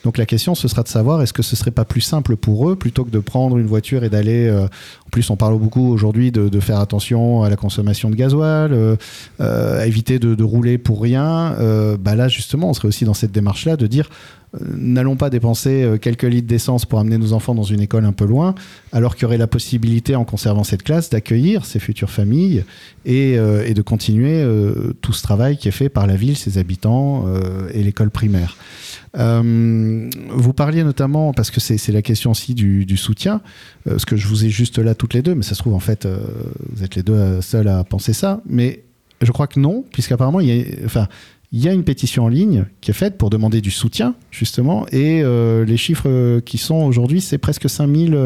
Donc, 0.05 0.17
la 0.17 0.27
question, 0.27 0.55
ce 0.55 0.67
sera 0.67 0.83
de 0.83 0.89
savoir 0.89 1.21
est-ce 1.23 1.33
que 1.33 1.43
ce 1.43 1.57
serait 1.57 1.71
pas 1.71 1.85
plus 1.85 2.01
simple 2.01 2.37
pour 2.37 2.71
eux, 2.71 2.77
plutôt 2.77 3.05
que 3.05 3.11
de 3.11 3.19
prendre 3.19 3.59
une 3.59 3.67
voiture 3.67 4.03
et 4.03 4.09
d'aller. 4.09 4.51
en 4.51 5.11
plus, 5.11 5.29
on 5.29 5.37
parle 5.37 5.59
beaucoup 5.59 5.91
aujourd'hui 5.93 6.33
de, 6.33 6.61
faire 6.61 6.81
attention 6.81 7.43
à 7.43 7.51
la 7.51 7.57
consommation 7.57 8.09
de 8.09 8.17
gasoil, 8.17 8.97
à 9.39 9.87
éviter 9.87 10.19
de, 10.19 10.43
rouler 10.43 10.79
pour 10.79 11.03
rien. 11.03 11.55
bah 12.01 12.15
là, 12.15 12.29
justement, 12.29 12.71
on 12.71 12.75
serait 12.75 12.89
aussi 12.89 13.05
dans 13.05 13.15
cette 13.15 13.33
démarche-là 13.33 13.77
de 13.77 13.87
dire 13.87 14.09
n'allons 14.59 15.17
pas 15.17 15.31
dépenser 15.31 15.97
quelques 16.01 16.25
litres 16.25 16.49
d'essence 16.49 16.85
pour 16.85 16.99
amener 16.99 17.19
nos 17.19 17.33
enfants 17.33 17.55
dans 17.55 17.63
une 17.63 17.81
école 17.81 18.05
un 18.05 18.13
peu 18.13 18.25
loin, 18.25 18.55
alors 18.93 19.15
qu'il 19.15 19.23
y 19.23 19.27
aurait 19.27 19.39
la 19.39 19.47
possibilité, 19.47 20.17
en 20.17 20.25
conservant 20.25 20.65
cette 20.65 20.83
classe, 20.83 21.11
d'accueillir 21.11 21.65
ces 21.65 21.79
futures 21.79 22.11
familles 22.11 22.65
et, 23.05 23.35
et 23.35 23.75
de 23.75 23.83
continuer 23.83 24.45
tout 25.01 25.13
ce 25.13 25.23
travail 25.23 25.57
qui 25.57 25.69
est 25.69 25.73
fait 25.73 25.89
par 25.89 26.07
la 26.09 26.17
ville, 26.17 26.37
ses 26.37 26.59
habitants 26.59 27.27
et 27.73 27.83
l'école 27.85 28.11
primaire. 28.11 28.57
Euh, 29.17 30.11
vous 30.31 30.53
parliez 30.53 30.85
notamment, 30.85 31.33
parce 31.33 31.51
que 31.51 31.61
c'est 31.61 31.93
la 31.93 32.03
question 32.03 32.31
aussi 32.31 32.55
du, 32.55 32.97
soutien, 32.97 33.41
euh, 33.87 33.93
parce 33.93 34.05
que 34.05 34.17
je 34.17 34.27
vous 34.27 34.45
ai 34.45 34.51
juste 34.51 34.79
là 34.79 34.95
toutes 34.95 35.15
les 35.15 35.23
deux, 35.23 35.35
mais 35.35 35.43
ça 35.43 35.55
se 35.55 35.61
trouve 35.61 35.75
en 35.75 35.81
fait, 35.81 36.07
euh, 36.07 36.19
vous 36.73 36.85
êtes 36.85 36.95
les 36.95 37.03
deux 37.03 37.41
seuls 37.41 37.69
à 37.69 37.83
penser 37.85 38.13
ça, 38.13 38.41
mais 38.47 38.85
je 39.21 39.33
crois 39.33 39.47
que 39.47 39.59
non, 39.59 39.85
puisqu'apparemment, 39.93 40.41
il 40.41 40.49
y 40.49 40.61
a, 40.61 40.65
enfin, 40.85 41.09
il 41.53 41.61
y 41.61 41.69
a 41.69 41.73
une 41.73 41.85
pétition 41.85 42.25
en 42.25 42.29
ligne 42.29 42.67
qui 42.81 42.91
est 42.91 42.95
faite 42.95 43.19
pour 43.19 43.31
demander 43.31 43.61
du 43.61 43.71
soutien, 43.71 44.15
justement, 44.31 44.87
et 44.93 45.23
les 45.67 45.77
chiffres 45.77 46.39
qui 46.41 46.59
sont 46.59 46.77
aujourd'hui, 46.77 47.21
c'est 47.21 47.39
presque 47.39 47.69
5000 47.69 48.17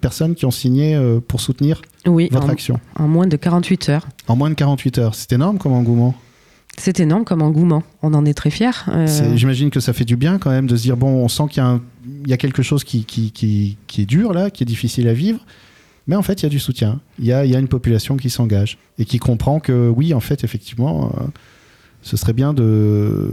personnes 0.00 0.36
qui 0.36 0.46
ont 0.46 0.52
signé 0.52 0.96
pour 1.26 1.40
soutenir 1.40 1.82
votre 2.06 2.50
action. 2.50 2.78
En 2.96 3.08
moins 3.08 3.26
de 3.26 3.36
48 3.36 3.88
heures. 3.88 4.08
En 4.28 4.36
moins 4.36 4.50
de 4.50 4.54
48 4.54 4.98
heures. 4.98 5.14
C'est 5.14 5.32
énorme 5.32 5.58
comme 5.58 5.72
engouement. 5.72 6.14
C'est 6.78 7.00
énorme 7.00 7.24
comme 7.24 7.42
engouement. 7.42 7.82
On 8.02 8.14
en 8.14 8.24
est 8.24 8.34
très 8.34 8.50
fiers. 8.50 8.70
Euh. 8.88 9.06
J'imagine 9.34 9.70
que 9.70 9.80
ça 9.80 9.92
fait 9.92 10.04
du 10.04 10.16
bien 10.16 10.38
quand 10.38 10.50
même 10.50 10.66
de 10.66 10.76
se 10.76 10.82
dire 10.82 10.96
bon, 10.96 11.08
on 11.08 11.28
sent 11.28 11.44
qu'il 11.50 11.62
y, 12.26 12.32
a 12.32 12.36
quelque 12.36 12.62
chose 12.62 12.84
qui, 12.84 13.04
qui, 13.04 13.76
est 13.98 14.06
dur 14.06 14.32
là, 14.32 14.50
qui 14.50 14.62
est 14.62 14.66
difficile 14.66 15.08
à 15.08 15.12
vivre. 15.12 15.40
Mais 16.06 16.16
en 16.16 16.22
fait, 16.22 16.40
il 16.40 16.44
y 16.44 16.46
a 16.46 16.48
du 16.48 16.60
soutien. 16.60 17.00
Il 17.18 17.26
y 17.26 17.32
a, 17.32 17.44
une 17.44 17.68
population 17.68 18.16
qui 18.16 18.30
s'engage 18.30 18.78
et 18.98 19.04
qui 19.04 19.18
comprend 19.18 19.58
que 19.58 19.92
oui, 19.94 20.14
en 20.14 20.20
fait, 20.20 20.44
effectivement, 20.44 21.12
euh, 21.18 21.24
ce 22.02 22.16
serait 22.16 22.32
bien 22.32 22.52
de, 22.54 23.30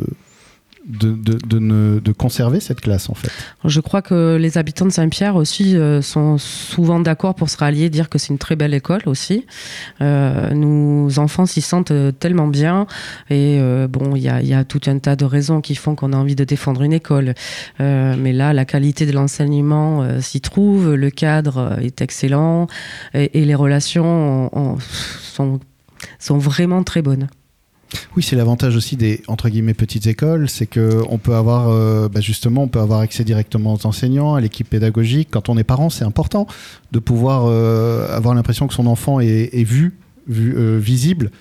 de, 0.85 1.99
de, 1.99 2.11
conserver 2.11 2.59
cette 2.59 2.81
classe 2.81 3.09
en 3.09 3.15
fait. 3.15 3.31
Je 3.63 3.79
crois 3.79 4.01
que 4.01 4.37
les 4.39 4.57
habitants 4.57 4.85
de 4.85 4.91
Saint-Pierre 4.91 5.35
aussi 5.35 5.75
euh, 5.75 6.01
sont 6.01 6.37
souvent 6.37 6.99
d'accord 6.99 7.35
pour 7.35 7.49
se 7.49 7.57
rallier, 7.57 7.89
dire 7.89 8.09
que 8.09 8.17
c'est 8.17 8.29
une 8.29 8.37
très 8.37 8.55
belle 8.55 8.73
école 8.73 9.01
aussi. 9.05 9.45
Euh, 10.01 10.51
nos 10.53 11.19
enfants 11.19 11.45
s'y 11.45 11.61
sentent 11.61 11.91
euh, 11.91 12.11
tellement 12.11 12.47
bien 12.47 12.85
et 13.29 13.59
bon, 13.89 14.15
il 14.15 14.21
y 14.21 14.29
a, 14.29 14.41
y 14.41 14.53
a, 14.53 14.63
tout 14.63 14.81
un 14.87 14.99
tas 14.99 15.15
de 15.15 15.25
raisons 15.25 15.61
qui 15.61 15.75
font 15.75 15.95
qu'on 15.95 16.13
a 16.13 16.17
envie 16.17 16.35
de 16.35 16.43
défendre 16.43 16.81
une 16.83 16.93
école. 16.93 17.33
mais 17.79 18.33
là, 18.33 18.53
la 18.53 18.65
qualité 18.65 19.05
de 19.05 19.11
l'enseignement 19.11 20.21
s'y 20.21 20.41
trouve, 20.41 20.93
le 20.93 21.09
cadre 21.09 21.77
est 21.81 22.01
excellent 22.01 22.67
et, 23.13 23.45
les 23.45 23.55
relations 23.55 24.49
sont, 25.21 25.59
sont 26.19 26.37
vraiment 26.37 26.83
très 26.83 27.01
bonnes. 27.01 27.27
Oui, 28.15 28.23
c'est 28.23 28.35
l'avantage 28.35 28.75
aussi 28.75 28.95
des 28.95 29.21
entre 29.27 29.49
guillemets 29.49 29.73
petites 29.73 30.07
écoles, 30.07 30.49
c'est 30.49 30.65
que 30.65 31.01
on 31.09 31.17
peut 31.17 31.35
avoir 31.35 31.69
euh, 31.69 32.09
bah, 32.09 32.21
justement, 32.21 32.63
on 32.63 32.67
peut 32.67 32.79
avoir 32.79 32.99
accès 32.99 33.23
directement 33.23 33.73
aux 33.73 33.85
enseignants, 33.85 34.35
à 34.35 34.41
l'équipe 34.41 34.69
pédagogique. 34.69 35.29
Quand 35.31 35.49
on 35.49 35.57
est 35.57 35.63
parent, 35.63 35.89
c'est 35.89 36.05
important 36.05 36.47
de 36.91 36.99
pouvoir 36.99 37.45
euh, 37.45 38.07
avoir 38.15 38.33
l'impression 38.33 38.67
que 38.67 38.73
son 38.73 38.87
enfant 38.87 39.19
est, 39.19 39.63
vu, 39.63 39.97
euh, 40.29 40.79
visible 40.81 41.31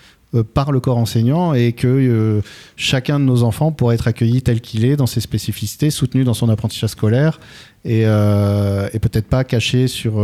par 0.53 0.73
le 0.73 0.81
corps 0.81 0.99
enseignant 0.99 1.55
et 1.55 1.73
que 1.73 2.43
chacun 2.75 3.21
de 3.21 3.25
nos 3.25 3.45
enfants 3.45 3.71
pourrait 3.71 3.95
être 3.95 4.09
accueilli 4.09 4.43
tel 4.43 4.61
qu'il 4.61 4.85
est 4.85 4.97
dans 4.97 5.07
ses 5.07 5.21
spécificités, 5.21 5.91
soutenu 5.91 6.25
dans 6.25 6.35
son 6.35 6.49
apprentissage 6.49 6.91
scolaire 6.91 7.39
et, 7.85 8.01
et 8.01 8.99
peut-être 8.99 9.29
pas 9.29 9.45
caché 9.45 9.87
sur 9.87 10.15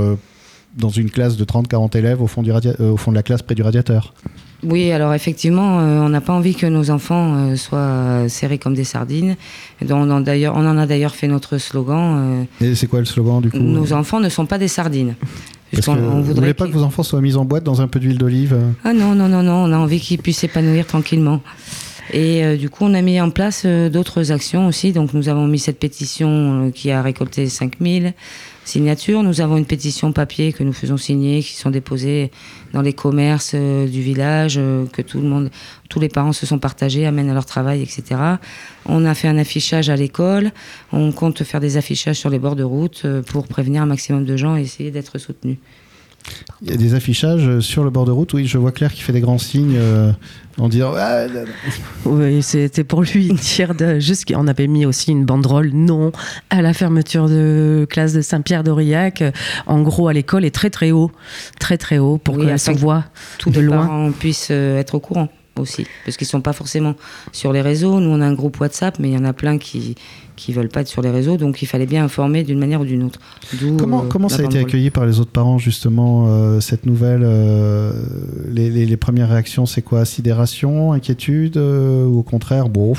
dans 0.76 0.88
une 0.88 1.10
classe 1.12 1.36
de 1.36 1.44
30-40 1.44 1.96
élèves 1.96 2.20
au 2.20 2.26
fond, 2.26 2.42
du 2.42 2.50
au 2.50 2.96
fond 2.96 3.12
de 3.12 3.16
la 3.16 3.22
classe 3.22 3.42
près 3.42 3.54
du 3.54 3.62
radiateur. 3.62 4.12
Oui, 4.62 4.92
alors 4.92 5.14
effectivement, 5.14 5.80
euh, 5.80 6.00
on 6.00 6.10
n'a 6.10 6.20
pas 6.20 6.32
envie 6.32 6.54
que 6.54 6.66
nos 6.66 6.90
enfants 6.90 7.34
euh, 7.34 7.56
soient 7.56 8.28
serrés 8.28 8.58
comme 8.58 8.74
des 8.74 8.84
sardines. 8.84 9.36
On 9.88 10.10
en, 10.10 10.20
d'ailleurs, 10.20 10.54
on 10.56 10.66
en 10.66 10.76
a 10.76 10.86
d'ailleurs 10.86 11.14
fait 11.14 11.28
notre 11.28 11.58
slogan. 11.58 12.46
Euh, 12.60 12.66
Et 12.66 12.74
c'est 12.74 12.86
quoi 12.86 12.98
le 12.98 13.06
slogan 13.06 13.40
du 13.40 13.50
coup 13.50 13.58
Nos 13.58 13.92
enfants 13.92 14.20
ne 14.20 14.28
sont 14.28 14.46
pas 14.46 14.58
des 14.58 14.68
sardines. 14.68 15.14
Parce 15.72 15.88
on, 15.88 15.92
on 15.92 16.20
vous 16.20 16.34
voulez 16.34 16.52
pas 16.52 16.66
que 16.66 16.72
vos 16.72 16.82
enfants 16.82 17.02
soient 17.02 17.20
mis 17.20 17.36
en 17.36 17.44
boîte 17.44 17.64
dans 17.64 17.80
un 17.80 17.88
peu 17.88 18.00
d'huile 18.00 18.18
d'olive 18.18 18.56
Ah 18.84 18.92
non, 18.92 19.14
non, 19.14 19.28
non, 19.28 19.42
non, 19.42 19.64
on 19.64 19.72
a 19.72 19.76
envie 19.78 20.00
qu'ils 20.00 20.18
puissent 20.18 20.38
s'épanouir 20.38 20.86
tranquillement. 20.86 21.40
Et 22.12 22.56
du 22.56 22.68
coup, 22.68 22.84
on 22.84 22.94
a 22.94 23.02
mis 23.02 23.20
en 23.20 23.30
place 23.30 23.64
d'autres 23.64 24.32
actions 24.32 24.66
aussi. 24.66 24.90
Donc, 24.90 25.14
nous 25.14 25.28
avons 25.28 25.46
mis 25.46 25.60
cette 25.60 25.78
pétition 25.78 26.72
qui 26.74 26.90
a 26.90 27.02
récolté 27.02 27.48
5000 27.48 28.14
signatures. 28.70 29.22
Nous 29.22 29.40
avons 29.40 29.56
une 29.56 29.66
pétition 29.66 30.12
papier 30.12 30.52
que 30.52 30.62
nous 30.62 30.72
faisons 30.72 30.96
signer, 30.96 31.42
qui 31.42 31.54
sont 31.54 31.70
déposées 31.70 32.30
dans 32.72 32.82
les 32.82 32.92
commerces 32.92 33.52
euh, 33.54 33.86
du 33.86 34.00
village, 34.00 34.56
euh, 34.58 34.86
que 34.86 35.02
tous 35.02 36.00
les 36.00 36.08
parents 36.08 36.32
se 36.32 36.46
sont 36.46 36.58
partagés, 36.58 37.04
amènent 37.04 37.30
à 37.30 37.34
leur 37.34 37.46
travail, 37.46 37.82
etc. 37.82 38.20
On 38.86 39.04
a 39.04 39.14
fait 39.14 39.28
un 39.28 39.38
affichage 39.38 39.90
à 39.90 39.96
l'école. 39.96 40.52
On 40.92 41.12
compte 41.12 41.42
faire 41.44 41.60
des 41.60 41.76
affichages 41.76 42.16
sur 42.16 42.30
les 42.30 42.38
bords 42.38 42.56
de 42.56 42.62
route 42.62 43.02
euh, 43.04 43.22
pour 43.22 43.48
prévenir 43.48 43.82
un 43.82 43.86
maximum 43.86 44.24
de 44.24 44.36
gens 44.36 44.56
et 44.56 44.62
essayer 44.62 44.90
d'être 44.90 45.18
soutenus. 45.18 45.58
Il 46.62 46.70
y 46.70 46.74
a 46.74 46.76
des 46.76 46.94
affichages 46.94 47.60
sur 47.60 47.84
le 47.84 47.90
bord 47.90 48.04
de 48.04 48.10
route. 48.10 48.34
Oui, 48.34 48.46
je 48.46 48.58
vois 48.58 48.70
Claire 48.70 48.92
qui 48.92 49.00
fait 49.00 49.12
des 49.12 49.20
grands 49.20 49.38
signes 49.38 49.76
euh, 49.76 50.12
en 50.58 50.68
disant. 50.68 50.92
Ah, 50.96 51.24
oui, 52.04 52.42
c'était 52.42 52.84
pour 52.84 53.02
lui 53.02 53.28
dire 53.32 53.74
de, 53.74 53.98
juste 53.98 54.30
qu'on 54.30 54.46
avait 54.46 54.66
mis 54.66 54.84
aussi 54.84 55.10
une 55.10 55.24
banderole 55.24 55.70
non 55.72 56.12
à 56.50 56.60
la 56.60 56.74
fermeture 56.74 57.28
de 57.28 57.86
classe 57.88 58.12
de 58.12 58.20
Saint-Pierre 58.20 58.62
d'Aurillac. 58.62 59.24
En 59.66 59.80
gros, 59.80 60.08
à 60.08 60.12
l'école 60.12 60.44
est 60.44 60.54
très 60.54 60.70
très 60.70 60.90
haut, 60.90 61.10
très 61.58 61.78
très 61.78 61.98
haut 61.98 62.18
pour 62.18 62.36
que 62.36 62.56
s'en 62.58 62.74
voit 62.74 63.04
tout 63.38 63.50
de 63.50 63.60
loin. 63.60 64.12
puissent 64.18 64.48
euh, 64.50 64.78
être 64.78 64.96
au 64.96 65.00
courant 65.00 65.28
aussi, 65.60 65.86
parce 66.04 66.16
qu'ils 66.16 66.26
sont 66.26 66.40
pas 66.40 66.52
forcément 66.52 66.94
sur 67.32 67.52
les 67.52 67.60
réseaux. 67.60 68.00
Nous, 68.00 68.10
on 68.10 68.20
a 68.20 68.26
un 68.26 68.34
groupe 68.34 68.60
WhatsApp, 68.60 68.98
mais 68.98 69.10
il 69.10 69.14
y 69.14 69.18
en 69.18 69.24
a 69.24 69.32
plein 69.32 69.58
qui 69.58 69.94
qui 70.40 70.52
veulent 70.54 70.68
pas 70.68 70.80
être 70.80 70.88
sur 70.88 71.02
les 71.02 71.10
réseaux, 71.10 71.36
donc 71.36 71.60
il 71.60 71.66
fallait 71.66 71.86
bien 71.86 72.02
informer 72.02 72.44
d'une 72.44 72.58
manière 72.58 72.80
ou 72.80 72.86
d'une 72.86 73.02
autre. 73.02 73.20
Comment, 73.78 74.04
euh, 74.04 74.08
comment 74.08 74.30
ça 74.30 74.40
a 74.40 74.44
été 74.46 74.58
accueilli 74.58 74.90
par 74.90 75.04
les 75.04 75.20
autres 75.20 75.30
parents 75.30 75.58
justement 75.58 76.28
euh, 76.28 76.60
cette 76.60 76.86
nouvelle 76.86 77.22
euh, 77.24 77.92
les, 78.48 78.70
les, 78.70 78.96
premières 78.96 79.28
réactions, 79.28 79.66
c'est 79.66 79.82
quoi? 79.82 80.06
Sidération, 80.06 80.94
inquiétude 80.94 81.58
ou 81.58 82.18
au 82.18 82.22
contraire, 82.22 82.70
bon 82.70 82.94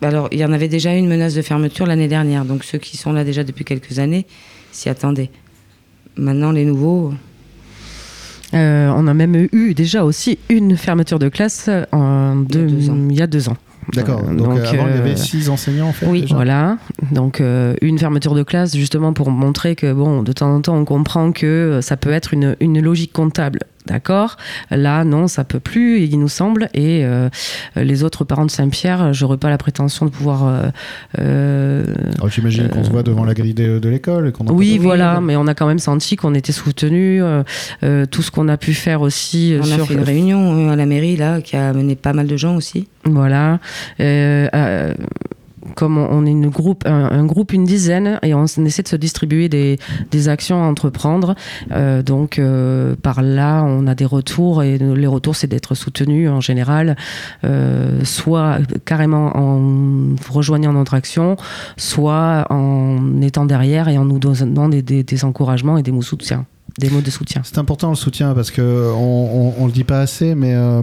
Alors, 0.00 0.28
il 0.32 0.38
y 0.38 0.44
en 0.44 0.52
avait 0.52 0.68
déjà 0.68 0.94
eu 0.94 0.98
une 0.98 1.08
menace 1.08 1.34
de 1.34 1.42
fermeture 1.42 1.86
l'année 1.86 2.08
dernière, 2.08 2.46
donc 2.46 2.64
ceux 2.64 2.78
qui 2.78 2.96
sont 2.96 3.12
là 3.12 3.22
déjà 3.22 3.44
depuis 3.44 3.66
quelques 3.66 3.98
années 3.98 4.26
s'y 4.72 4.88
attendaient. 4.88 5.30
Maintenant, 6.16 6.52
les 6.52 6.64
nouveaux. 6.64 7.12
On 8.52 9.06
a 9.06 9.14
même 9.14 9.48
eu 9.52 9.74
déjà 9.74 10.04
aussi 10.04 10.38
une 10.48 10.76
fermeture 10.76 11.18
de 11.18 11.28
classe 11.28 11.70
en 11.92 12.44
il 12.52 13.12
y 13.12 13.22
a 13.22 13.26
deux 13.26 13.48
ans. 13.48 13.56
D'accord. 13.94 14.22
Euh, 14.28 14.34
donc, 14.34 14.58
avant, 14.58 14.88
il 14.88 14.94
y 14.94 14.98
avait 14.98 15.12
euh, 15.12 15.16
six 15.16 15.48
enseignants 15.48 15.88
en 15.88 15.92
fait. 15.92 16.06
Oui, 16.06 16.26
voilà. 16.30 16.78
Donc 17.12 17.40
euh, 17.40 17.74
une 17.80 17.98
fermeture 17.98 18.34
de 18.34 18.42
classe 18.42 18.76
justement 18.76 19.12
pour 19.12 19.30
montrer 19.30 19.74
que 19.74 19.92
bon, 19.92 20.22
de 20.22 20.32
temps 20.32 20.54
en 20.54 20.60
temps, 20.60 20.76
on 20.76 20.84
comprend 20.84 21.32
que 21.32 21.80
ça 21.82 21.96
peut 21.96 22.12
être 22.12 22.34
une, 22.34 22.56
une 22.60 22.80
logique 22.80 23.12
comptable. 23.12 23.60
D'accord 23.86 24.36
Là, 24.70 25.04
non, 25.04 25.26
ça 25.26 25.44
peut 25.44 25.60
plus, 25.60 26.02
il 26.02 26.18
nous 26.18 26.28
semble. 26.28 26.68
Et 26.74 27.04
les 27.76 28.04
autres 28.04 28.24
parents 28.24 28.44
de 28.44 28.50
Saint-Pierre, 28.50 29.12
j'aurais 29.12 29.38
pas 29.38 29.48
la 29.48 29.58
prétention 29.58 30.06
de 30.06 30.10
pouvoir. 30.10 30.70
Euh, 31.18 31.84
J'imagine 32.28 32.68
qu'on 32.68 32.84
se 32.84 32.90
voit 32.90 33.02
devant 33.02 33.24
la 33.24 33.34
grille 33.34 33.54
de, 33.54 33.88
l'école. 33.88 34.32
Oui, 34.50 34.78
voilà, 34.78 35.20
mais 35.20 35.36
on 35.36 35.46
a 35.46 35.54
quand 35.54 35.66
même 35.66 35.78
senti 35.78 36.16
qu'on 36.16 36.34
était 36.34 36.52
soutenus. 36.52 37.22
tout 38.10 38.22
ce 38.22 38.30
qu'on 38.30 38.48
a 38.48 38.56
pu 38.56 38.74
faire 38.74 39.00
aussi. 39.00 39.56
On 39.58 39.64
sur... 39.64 39.82
a 39.82 39.86
fait 39.86 39.94
une 39.94 40.02
réunion 40.02 40.70
à 40.70 40.76
la 40.76 40.86
mairie 40.86 41.16
là, 41.16 41.40
qui 41.40 41.56
a 41.56 41.70
amené 41.70 41.96
pas 41.96 42.12
mal 42.12 42.26
de 42.26 42.36
gens 42.36 42.56
aussi. 42.56 42.86
Voilà. 43.04 43.60
Euh, 45.70 45.80
euh, 45.80 45.80
comme 45.80 45.98
on 45.98 46.26
est 46.26 46.30
une 46.30 46.48
groupe, 46.48 46.84
un, 46.86 47.24
groupe, 47.24 47.52
une 47.52 47.64
dizaine, 47.64 48.18
et 48.22 48.34
on, 48.34 48.44
essaie 48.44 48.82
de 48.82 48.88
se 48.88 48.96
distribuer 48.96 49.48
des, 49.48 50.28
actions 50.28 50.62
à 50.62 50.66
entreprendre. 50.66 51.34
Euh, 51.72 52.02
donc 52.02 52.40
par 53.02 53.22
là, 53.22 53.62
on 53.64 53.86
a 53.86 53.94
des 53.94 54.04
retours, 54.04 54.62
et 54.62 54.78
les 54.78 55.06
retours, 55.06 55.36
c'est 55.36 55.46
d'être 55.46 55.74
soutenu 55.74 56.28
en 56.28 56.40
général, 56.40 56.96
soit 58.04 58.58
carrément 58.84 59.36
en 59.36 60.14
rejoignant 60.30 60.72
notre 60.72 60.94
action, 60.94 61.36
soit 61.76 62.46
en 62.50 63.20
étant 63.22 63.46
derrière 63.46 63.88
et 63.88 63.98
en 63.98 64.04
nous 64.04 64.18
donnant 64.18 64.68
des, 64.68 65.24
encouragements 65.24 65.76
et 65.78 65.82
des 65.82 65.92
mots 65.92 66.00
de 66.00 66.04
soutien 66.04 66.46
des 66.80 66.90
mots 66.90 67.02
de 67.02 67.10
soutien. 67.10 67.42
C'est 67.44 67.58
important 67.58 67.90
le 67.90 67.94
soutien 67.94 68.34
parce 68.34 68.50
que 68.50 68.90
on, 68.96 69.54
on, 69.58 69.66
le 69.66 69.72
dit 69.72 69.84
pas 69.84 70.00
assez, 70.00 70.34
mais 70.34 70.54
euh, 70.54 70.82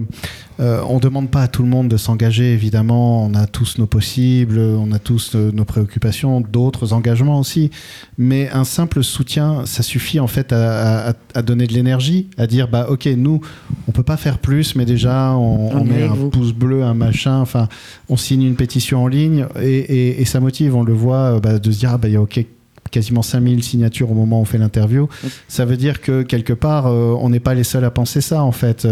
euh, 0.60 0.82
on 0.88 1.00
demande 1.00 1.30
pas 1.30 1.42
à 1.42 1.48
tout 1.48 1.64
le 1.64 1.68
monde 1.68 1.90
de 1.90 1.98
s'engager. 1.98 2.54
Évidemment, 2.54 3.26
on 3.26 3.34
a 3.34 3.48
tous 3.48 3.80
nos 3.80 3.88
possibles, 3.88 4.60
on 4.60 4.92
a 4.92 5.00
tous 5.00 5.36
euh, 5.36 5.52
nos 5.52 5.66
préoccupations, 5.66 6.40
d'autres 6.40 6.94
engagements 6.94 7.40
aussi. 7.40 7.72
Mais 8.18 8.50
un 8.52 8.64
simple 8.64 9.04
soutien, 9.04 9.66
ça 9.66 9.84
suffit 9.84 10.20
en 10.20 10.28
fait 10.28 10.54
à, 10.54 11.14
donner 11.44 11.68
de 11.68 11.74
l'énergie, 11.74 12.30
à 12.38 12.48
dire 12.48 12.68
bah 12.68 12.88
ok, 12.90 13.08
nous, 13.18 13.42
on 13.88 13.92
peut 13.92 14.04
pas 14.04 14.18
faire 14.18 14.38
plus, 14.38 14.76
mais 14.76 14.86
déjà 14.86 15.34
on, 15.34 15.84
met 15.84 16.04
un 16.04 16.30
pouce 16.30 16.54
bleu, 16.54 16.84
un 16.84 16.94
machin. 16.94 17.40
Enfin, 17.40 17.68
on 18.08 18.18
signe 18.18 18.44
une 18.44 18.56
pétition 18.56 19.04
en 19.04 19.08
ligne 19.08 19.48
et, 19.62 20.24
ça 20.26 20.40
motive. 20.40 20.76
On 20.76 20.84
le 20.84 20.94
voit 20.94 21.40
bah, 21.40 21.58
de 21.58 21.72
se 21.72 21.80
dire 21.80 21.92
ah 21.94 21.98
bah 21.98 22.10
ok 22.20 22.46
quasiment 22.90 23.22
5000 23.22 23.64
signatures 23.64 24.12
au 24.12 24.14
moment 24.14 24.40
où 24.40 24.42
on 24.42 24.46
fait 24.46 24.58
l'interview. 24.58 25.08
Ça 25.48 25.66
veut 25.66 25.78
dire 25.78 26.02
que 26.02 26.24
quelque 26.24 26.54
part, 26.54 26.86
on 26.86 27.30
n'est 27.30 27.40
pas 27.40 27.54
les 27.54 27.64
seuls 27.64 27.86
à 27.86 27.92
penser 27.92 28.22
ça 28.22 28.44
en 28.44 28.52
fait. 28.52 28.88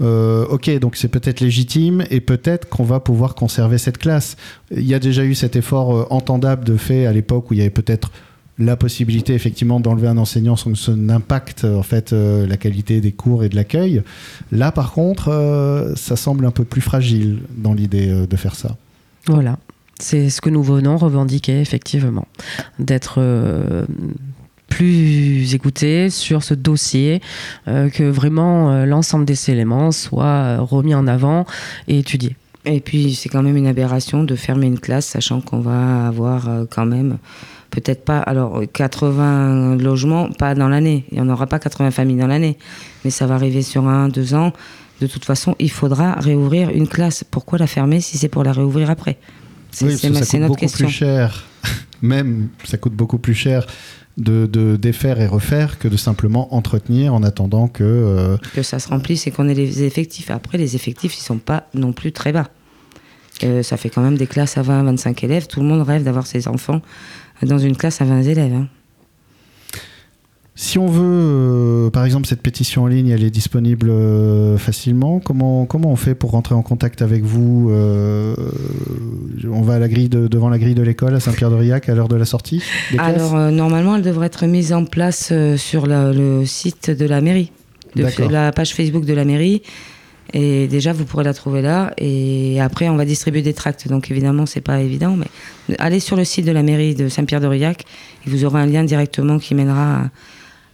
ok, 0.00 0.78
donc 0.78 0.96
c'est 0.96 1.08
peut-être 1.08 1.40
légitime 1.40 2.04
et 2.10 2.20
peut-être 2.20 2.68
qu'on 2.68 2.84
va 2.84 3.00
pouvoir 3.00 3.34
conserver 3.34 3.78
cette 3.78 3.98
classe. 3.98 4.36
Il 4.70 4.86
y 4.86 4.94
a 4.94 4.98
déjà 4.98 5.24
eu 5.24 5.34
cet 5.34 5.56
effort 5.56 6.12
entendable 6.12 6.64
de 6.64 6.76
fait 6.76 7.06
à 7.06 7.12
l'époque 7.12 7.50
où 7.50 7.54
il 7.54 7.58
y 7.58 7.60
avait 7.60 7.70
peut-être 7.70 8.10
la 8.58 8.76
possibilité 8.76 9.34
effectivement 9.34 9.80
d'enlever 9.80 10.08
un 10.08 10.18
enseignant 10.18 10.56
sans 10.56 10.72
que 10.72 10.78
ça 10.78 10.94
n'impacte 10.94 11.64
en 11.64 11.82
fait 11.82 12.12
euh, 12.12 12.46
la 12.46 12.56
qualité 12.56 13.00
des 13.00 13.12
cours 13.12 13.44
et 13.44 13.48
de 13.48 13.56
l'accueil. 13.56 14.02
Là 14.52 14.70
par 14.70 14.92
contre, 14.92 15.28
euh, 15.28 15.94
ça 15.96 16.16
semble 16.16 16.46
un 16.46 16.50
peu 16.50 16.64
plus 16.64 16.80
fragile 16.80 17.40
dans 17.56 17.74
l'idée 17.74 18.08
euh, 18.08 18.26
de 18.26 18.36
faire 18.36 18.54
ça. 18.54 18.76
Voilà, 19.26 19.58
c'est 20.04 20.28
ce 20.28 20.40
que 20.40 20.50
nous 20.50 20.62
venons 20.62 20.96
revendiquer 20.96 21.60
effectivement, 21.60 22.26
d'être 22.78 23.20
plus 24.68 25.54
écoutés 25.54 26.10
sur 26.10 26.42
ce 26.42 26.52
dossier, 26.54 27.20
que 27.66 28.02
vraiment 28.02 28.84
l'ensemble 28.84 29.24
des 29.24 29.50
éléments 29.50 29.92
soient 29.92 30.58
remis 30.58 30.94
en 30.94 31.06
avant 31.06 31.46
et 31.88 31.98
étudiés. 31.98 32.36
Et 32.66 32.80
puis 32.80 33.14
c'est 33.14 33.28
quand 33.28 33.42
même 33.42 33.56
une 33.56 33.66
aberration 33.66 34.24
de 34.24 34.34
fermer 34.36 34.66
une 34.66 34.78
classe, 34.78 35.06
sachant 35.06 35.40
qu'on 35.40 35.60
va 35.60 36.06
avoir 36.06 36.48
quand 36.70 36.86
même 36.86 37.18
peut-être 37.70 38.04
pas, 38.04 38.18
alors 38.18 38.62
80 38.72 39.76
logements, 39.76 40.30
pas 40.30 40.54
dans 40.54 40.68
l'année, 40.68 41.06
il 41.10 41.20
n'y 41.20 41.20
en 41.20 41.32
aura 41.32 41.46
pas 41.46 41.58
80 41.58 41.90
familles 41.90 42.18
dans 42.18 42.26
l'année, 42.26 42.56
mais 43.04 43.10
ça 43.10 43.26
va 43.26 43.34
arriver 43.34 43.62
sur 43.62 43.88
un, 43.88 44.08
deux 44.08 44.34
ans. 44.34 44.52
De 45.00 45.06
toute 45.08 45.24
façon, 45.24 45.56
il 45.58 45.70
faudra 45.70 46.12
réouvrir 46.12 46.70
une 46.70 46.86
classe. 46.86 47.24
Pourquoi 47.28 47.58
la 47.58 47.66
fermer 47.66 48.00
si 48.00 48.16
c'est 48.16 48.28
pour 48.28 48.44
la 48.44 48.52
réouvrir 48.52 48.90
après? 48.90 49.18
C'est 49.74 49.86
oui, 49.86 49.96
ça 49.96 50.08
coûte 50.08 50.14
notre 50.14 50.46
beaucoup 50.46 50.60
question. 50.60 50.86
plus 50.86 50.94
cher, 50.94 51.44
même 52.02 52.48
ça 52.64 52.78
coûte 52.78 52.94
beaucoup 52.94 53.18
plus 53.18 53.34
cher 53.34 53.66
de, 54.16 54.76
défaire 54.76 55.20
et 55.20 55.26
refaire 55.26 55.78
que 55.78 55.88
de 55.88 55.96
simplement 55.96 56.54
entretenir 56.54 57.14
en 57.14 57.22
attendant 57.22 57.68
que... 57.68 57.82
Euh, 57.84 58.36
que 58.54 58.62
ça 58.62 58.78
se 58.78 58.88
remplisse 58.88 59.26
et 59.26 59.30
qu'on 59.30 59.48
ait 59.48 59.54
les 59.54 59.82
effectifs. 59.82 60.30
Après, 60.30 60.58
les 60.58 60.76
effectifs, 60.76 61.16
ils 61.18 61.22
sont 61.22 61.38
pas 61.38 61.68
non 61.74 61.92
plus 61.92 62.12
très 62.12 62.32
bas. 62.32 62.48
Euh, 63.42 63.62
ça 63.62 63.76
fait 63.76 63.90
quand 63.90 64.02
même 64.02 64.16
des 64.16 64.28
classes 64.28 64.56
à 64.56 64.62
20, 64.62 64.84
25 64.84 65.24
élèves. 65.24 65.46
Tout 65.48 65.60
le 65.60 65.66
monde 65.66 65.82
rêve 65.82 66.04
d'avoir 66.04 66.26
ses 66.26 66.46
enfants 66.46 66.80
dans 67.42 67.58
une 67.58 67.76
classe 67.76 68.00
à 68.00 68.04
20 68.04 68.22
élèves. 68.22 68.54
Hein. 68.54 68.68
Si 70.54 70.78
on 70.78 70.86
veut, 70.86 71.02
euh, 71.02 71.90
par 71.90 72.04
exemple, 72.04 72.28
cette 72.28 72.40
pétition 72.40 72.84
en 72.84 72.86
ligne, 72.86 73.08
elle 73.08 73.24
est 73.24 73.30
disponible 73.30 73.90
facilement. 74.56 75.18
Comment, 75.18 75.66
comment 75.66 75.90
on 75.90 75.96
fait 75.96 76.14
pour 76.14 76.30
rentrer 76.30 76.54
en 76.54 76.62
contact 76.62 77.02
avec 77.02 77.24
vous 77.24 77.72
On 79.52 79.62
va 79.62 79.74
à 79.74 79.78
la 79.78 79.88
grille 79.88 80.08
devant 80.08 80.48
la 80.48 80.58
grille 80.58 80.74
de 80.74 80.82
l'école 80.82 81.14
à 81.14 81.20
Saint-Pierre-de-Riac 81.20 81.88
à 81.88 81.94
l'heure 81.94 82.08
de 82.08 82.16
la 82.16 82.24
sortie 82.24 82.62
Alors, 82.98 83.34
normalement, 83.50 83.96
elle 83.96 84.02
devrait 84.02 84.26
être 84.26 84.46
mise 84.46 84.72
en 84.72 84.84
place 84.84 85.32
sur 85.56 85.86
le 85.86 86.44
site 86.44 86.90
de 86.90 87.06
la 87.06 87.20
mairie, 87.20 87.50
de 87.96 88.04
la 88.30 88.52
page 88.52 88.74
Facebook 88.74 89.04
de 89.04 89.14
la 89.14 89.24
mairie. 89.24 89.62
Et 90.32 90.66
déjà, 90.66 90.92
vous 90.92 91.04
pourrez 91.04 91.24
la 91.24 91.34
trouver 91.34 91.60
là. 91.60 91.92
Et 91.98 92.60
après, 92.60 92.88
on 92.88 92.96
va 92.96 93.04
distribuer 93.04 93.42
des 93.42 93.52
tracts. 93.52 93.88
Donc, 93.88 94.10
évidemment, 94.10 94.46
c'est 94.46 94.60
pas 94.60 94.80
évident. 94.80 95.16
Mais 95.16 95.76
allez 95.78 96.00
sur 96.00 96.16
le 96.16 96.24
site 96.24 96.46
de 96.46 96.52
la 96.52 96.62
mairie 96.62 96.94
de 96.94 97.08
Saint-Pierre-de-Riac 97.08 97.84
et 98.26 98.30
vous 98.30 98.44
aurez 98.44 98.60
un 98.60 98.66
lien 98.66 98.84
directement 98.84 99.38
qui 99.38 99.54
mènera 99.54 100.10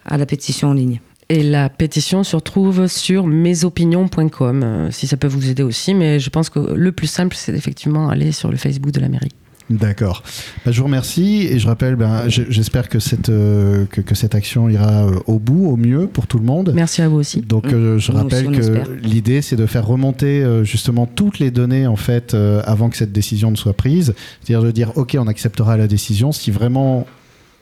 à, 0.05 0.17
la 0.17 0.25
pétition 0.25 0.69
en 0.69 0.73
ligne. 0.73 0.99
Et 1.31 1.43
la 1.43 1.69
pétition 1.69 2.25
se 2.25 2.35
retrouve 2.35 2.87
sur 2.87 3.25
mesopinions.com, 3.25 4.63
euh, 4.63 4.91
si 4.91 5.07
ça 5.07 5.15
peut 5.15 5.29
vous 5.29 5.49
aider 5.49 5.63
aussi. 5.63 5.93
Mais 5.93 6.19
je 6.19 6.29
pense 6.29 6.49
que 6.49 6.59
le 6.59 6.91
plus 6.91 7.07
simple, 7.07 7.37
c'est 7.37 7.53
effectivement 7.53 8.09
aller 8.09 8.33
sur 8.33 8.51
le 8.51 8.57
Facebook 8.57 8.91
de 8.91 8.99
la 8.99 9.07
mairie. 9.07 9.31
D'accord. 9.69 10.23
Bah, 10.65 10.73
je 10.73 10.79
vous 10.79 10.87
remercie 10.87 11.47
et 11.49 11.57
je 11.57 11.67
rappelle, 11.67 11.95
ben, 11.95 12.27
j'espère 12.27 12.89
que 12.89 12.99
cette, 12.99 13.29
euh, 13.29 13.85
que, 13.85 14.13
cette 14.13 14.35
action 14.35 14.67
ira 14.67 15.05
euh, 15.05 15.19
au 15.25 15.39
bout, 15.39 15.67
au 15.67 15.77
mieux 15.77 16.07
pour 16.07 16.27
tout 16.27 16.37
le 16.37 16.43
monde. 16.43 16.73
Merci 16.75 17.01
à 17.01 17.07
vous 17.07 17.15
aussi. 17.17 17.39
Donc 17.41 17.67
euh, 17.67 17.97
je 17.97 18.11
rappelle 18.11 18.51
que 18.51 18.89
l'idée 19.01 19.41
c'est 19.41 19.55
de 19.55 19.65
faire 19.65 19.87
remonter 19.87 20.45
justement 20.63 21.05
toutes 21.05 21.39
les 21.39 21.51
données 21.51 21.87
en 21.87 21.95
fait 21.95 22.35
avant 22.65 22.89
que 22.89 22.97
cette 22.97 23.13
décision 23.13 23.51
ne 23.51 23.55
soit 23.55 23.73
prise. 23.73 24.13
C'est-à-dire 24.41 24.65
de 24.65 24.71
dire 24.71 24.91
ok 24.97 25.15
on 25.17 25.27
acceptera 25.27 25.77
la 25.77 25.87
décision 25.87 26.31
si 26.31 26.51
vraiment 26.51 27.07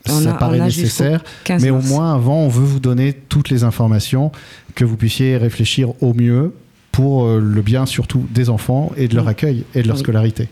ça 0.06 0.34
paraît 0.34 0.60
nécessaire, 0.60 1.24
mais 1.50 1.70
au 1.70 1.82
moins 1.82 2.14
avant 2.16 2.38
on 2.38 2.50
veut 2.50 2.66
vous 2.66 2.80
donner 2.80 3.14
toutes 3.14 3.50
les 3.50 3.64
informations 3.64 4.32
que 4.76 4.86
vous 4.86 4.98
puissiez 4.98 5.38
réfléchir 5.38 5.94
au 6.02 6.14
mieux 6.14 6.54
pour 6.92 7.28
le 7.28 7.62
bien 7.62 7.86
surtout 7.86 8.26
des 8.32 8.50
enfants 8.50 8.92
et 8.98 9.08
de 9.08 9.16
leur 9.16 9.28
accueil 9.28 9.64
et 9.76 9.84
de 9.84 9.88
leur 9.88 9.98
scolarité. 9.98 10.50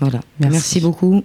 Voilà. 0.00 0.20
Merci, 0.40 0.80
beaucoup. 0.80 1.24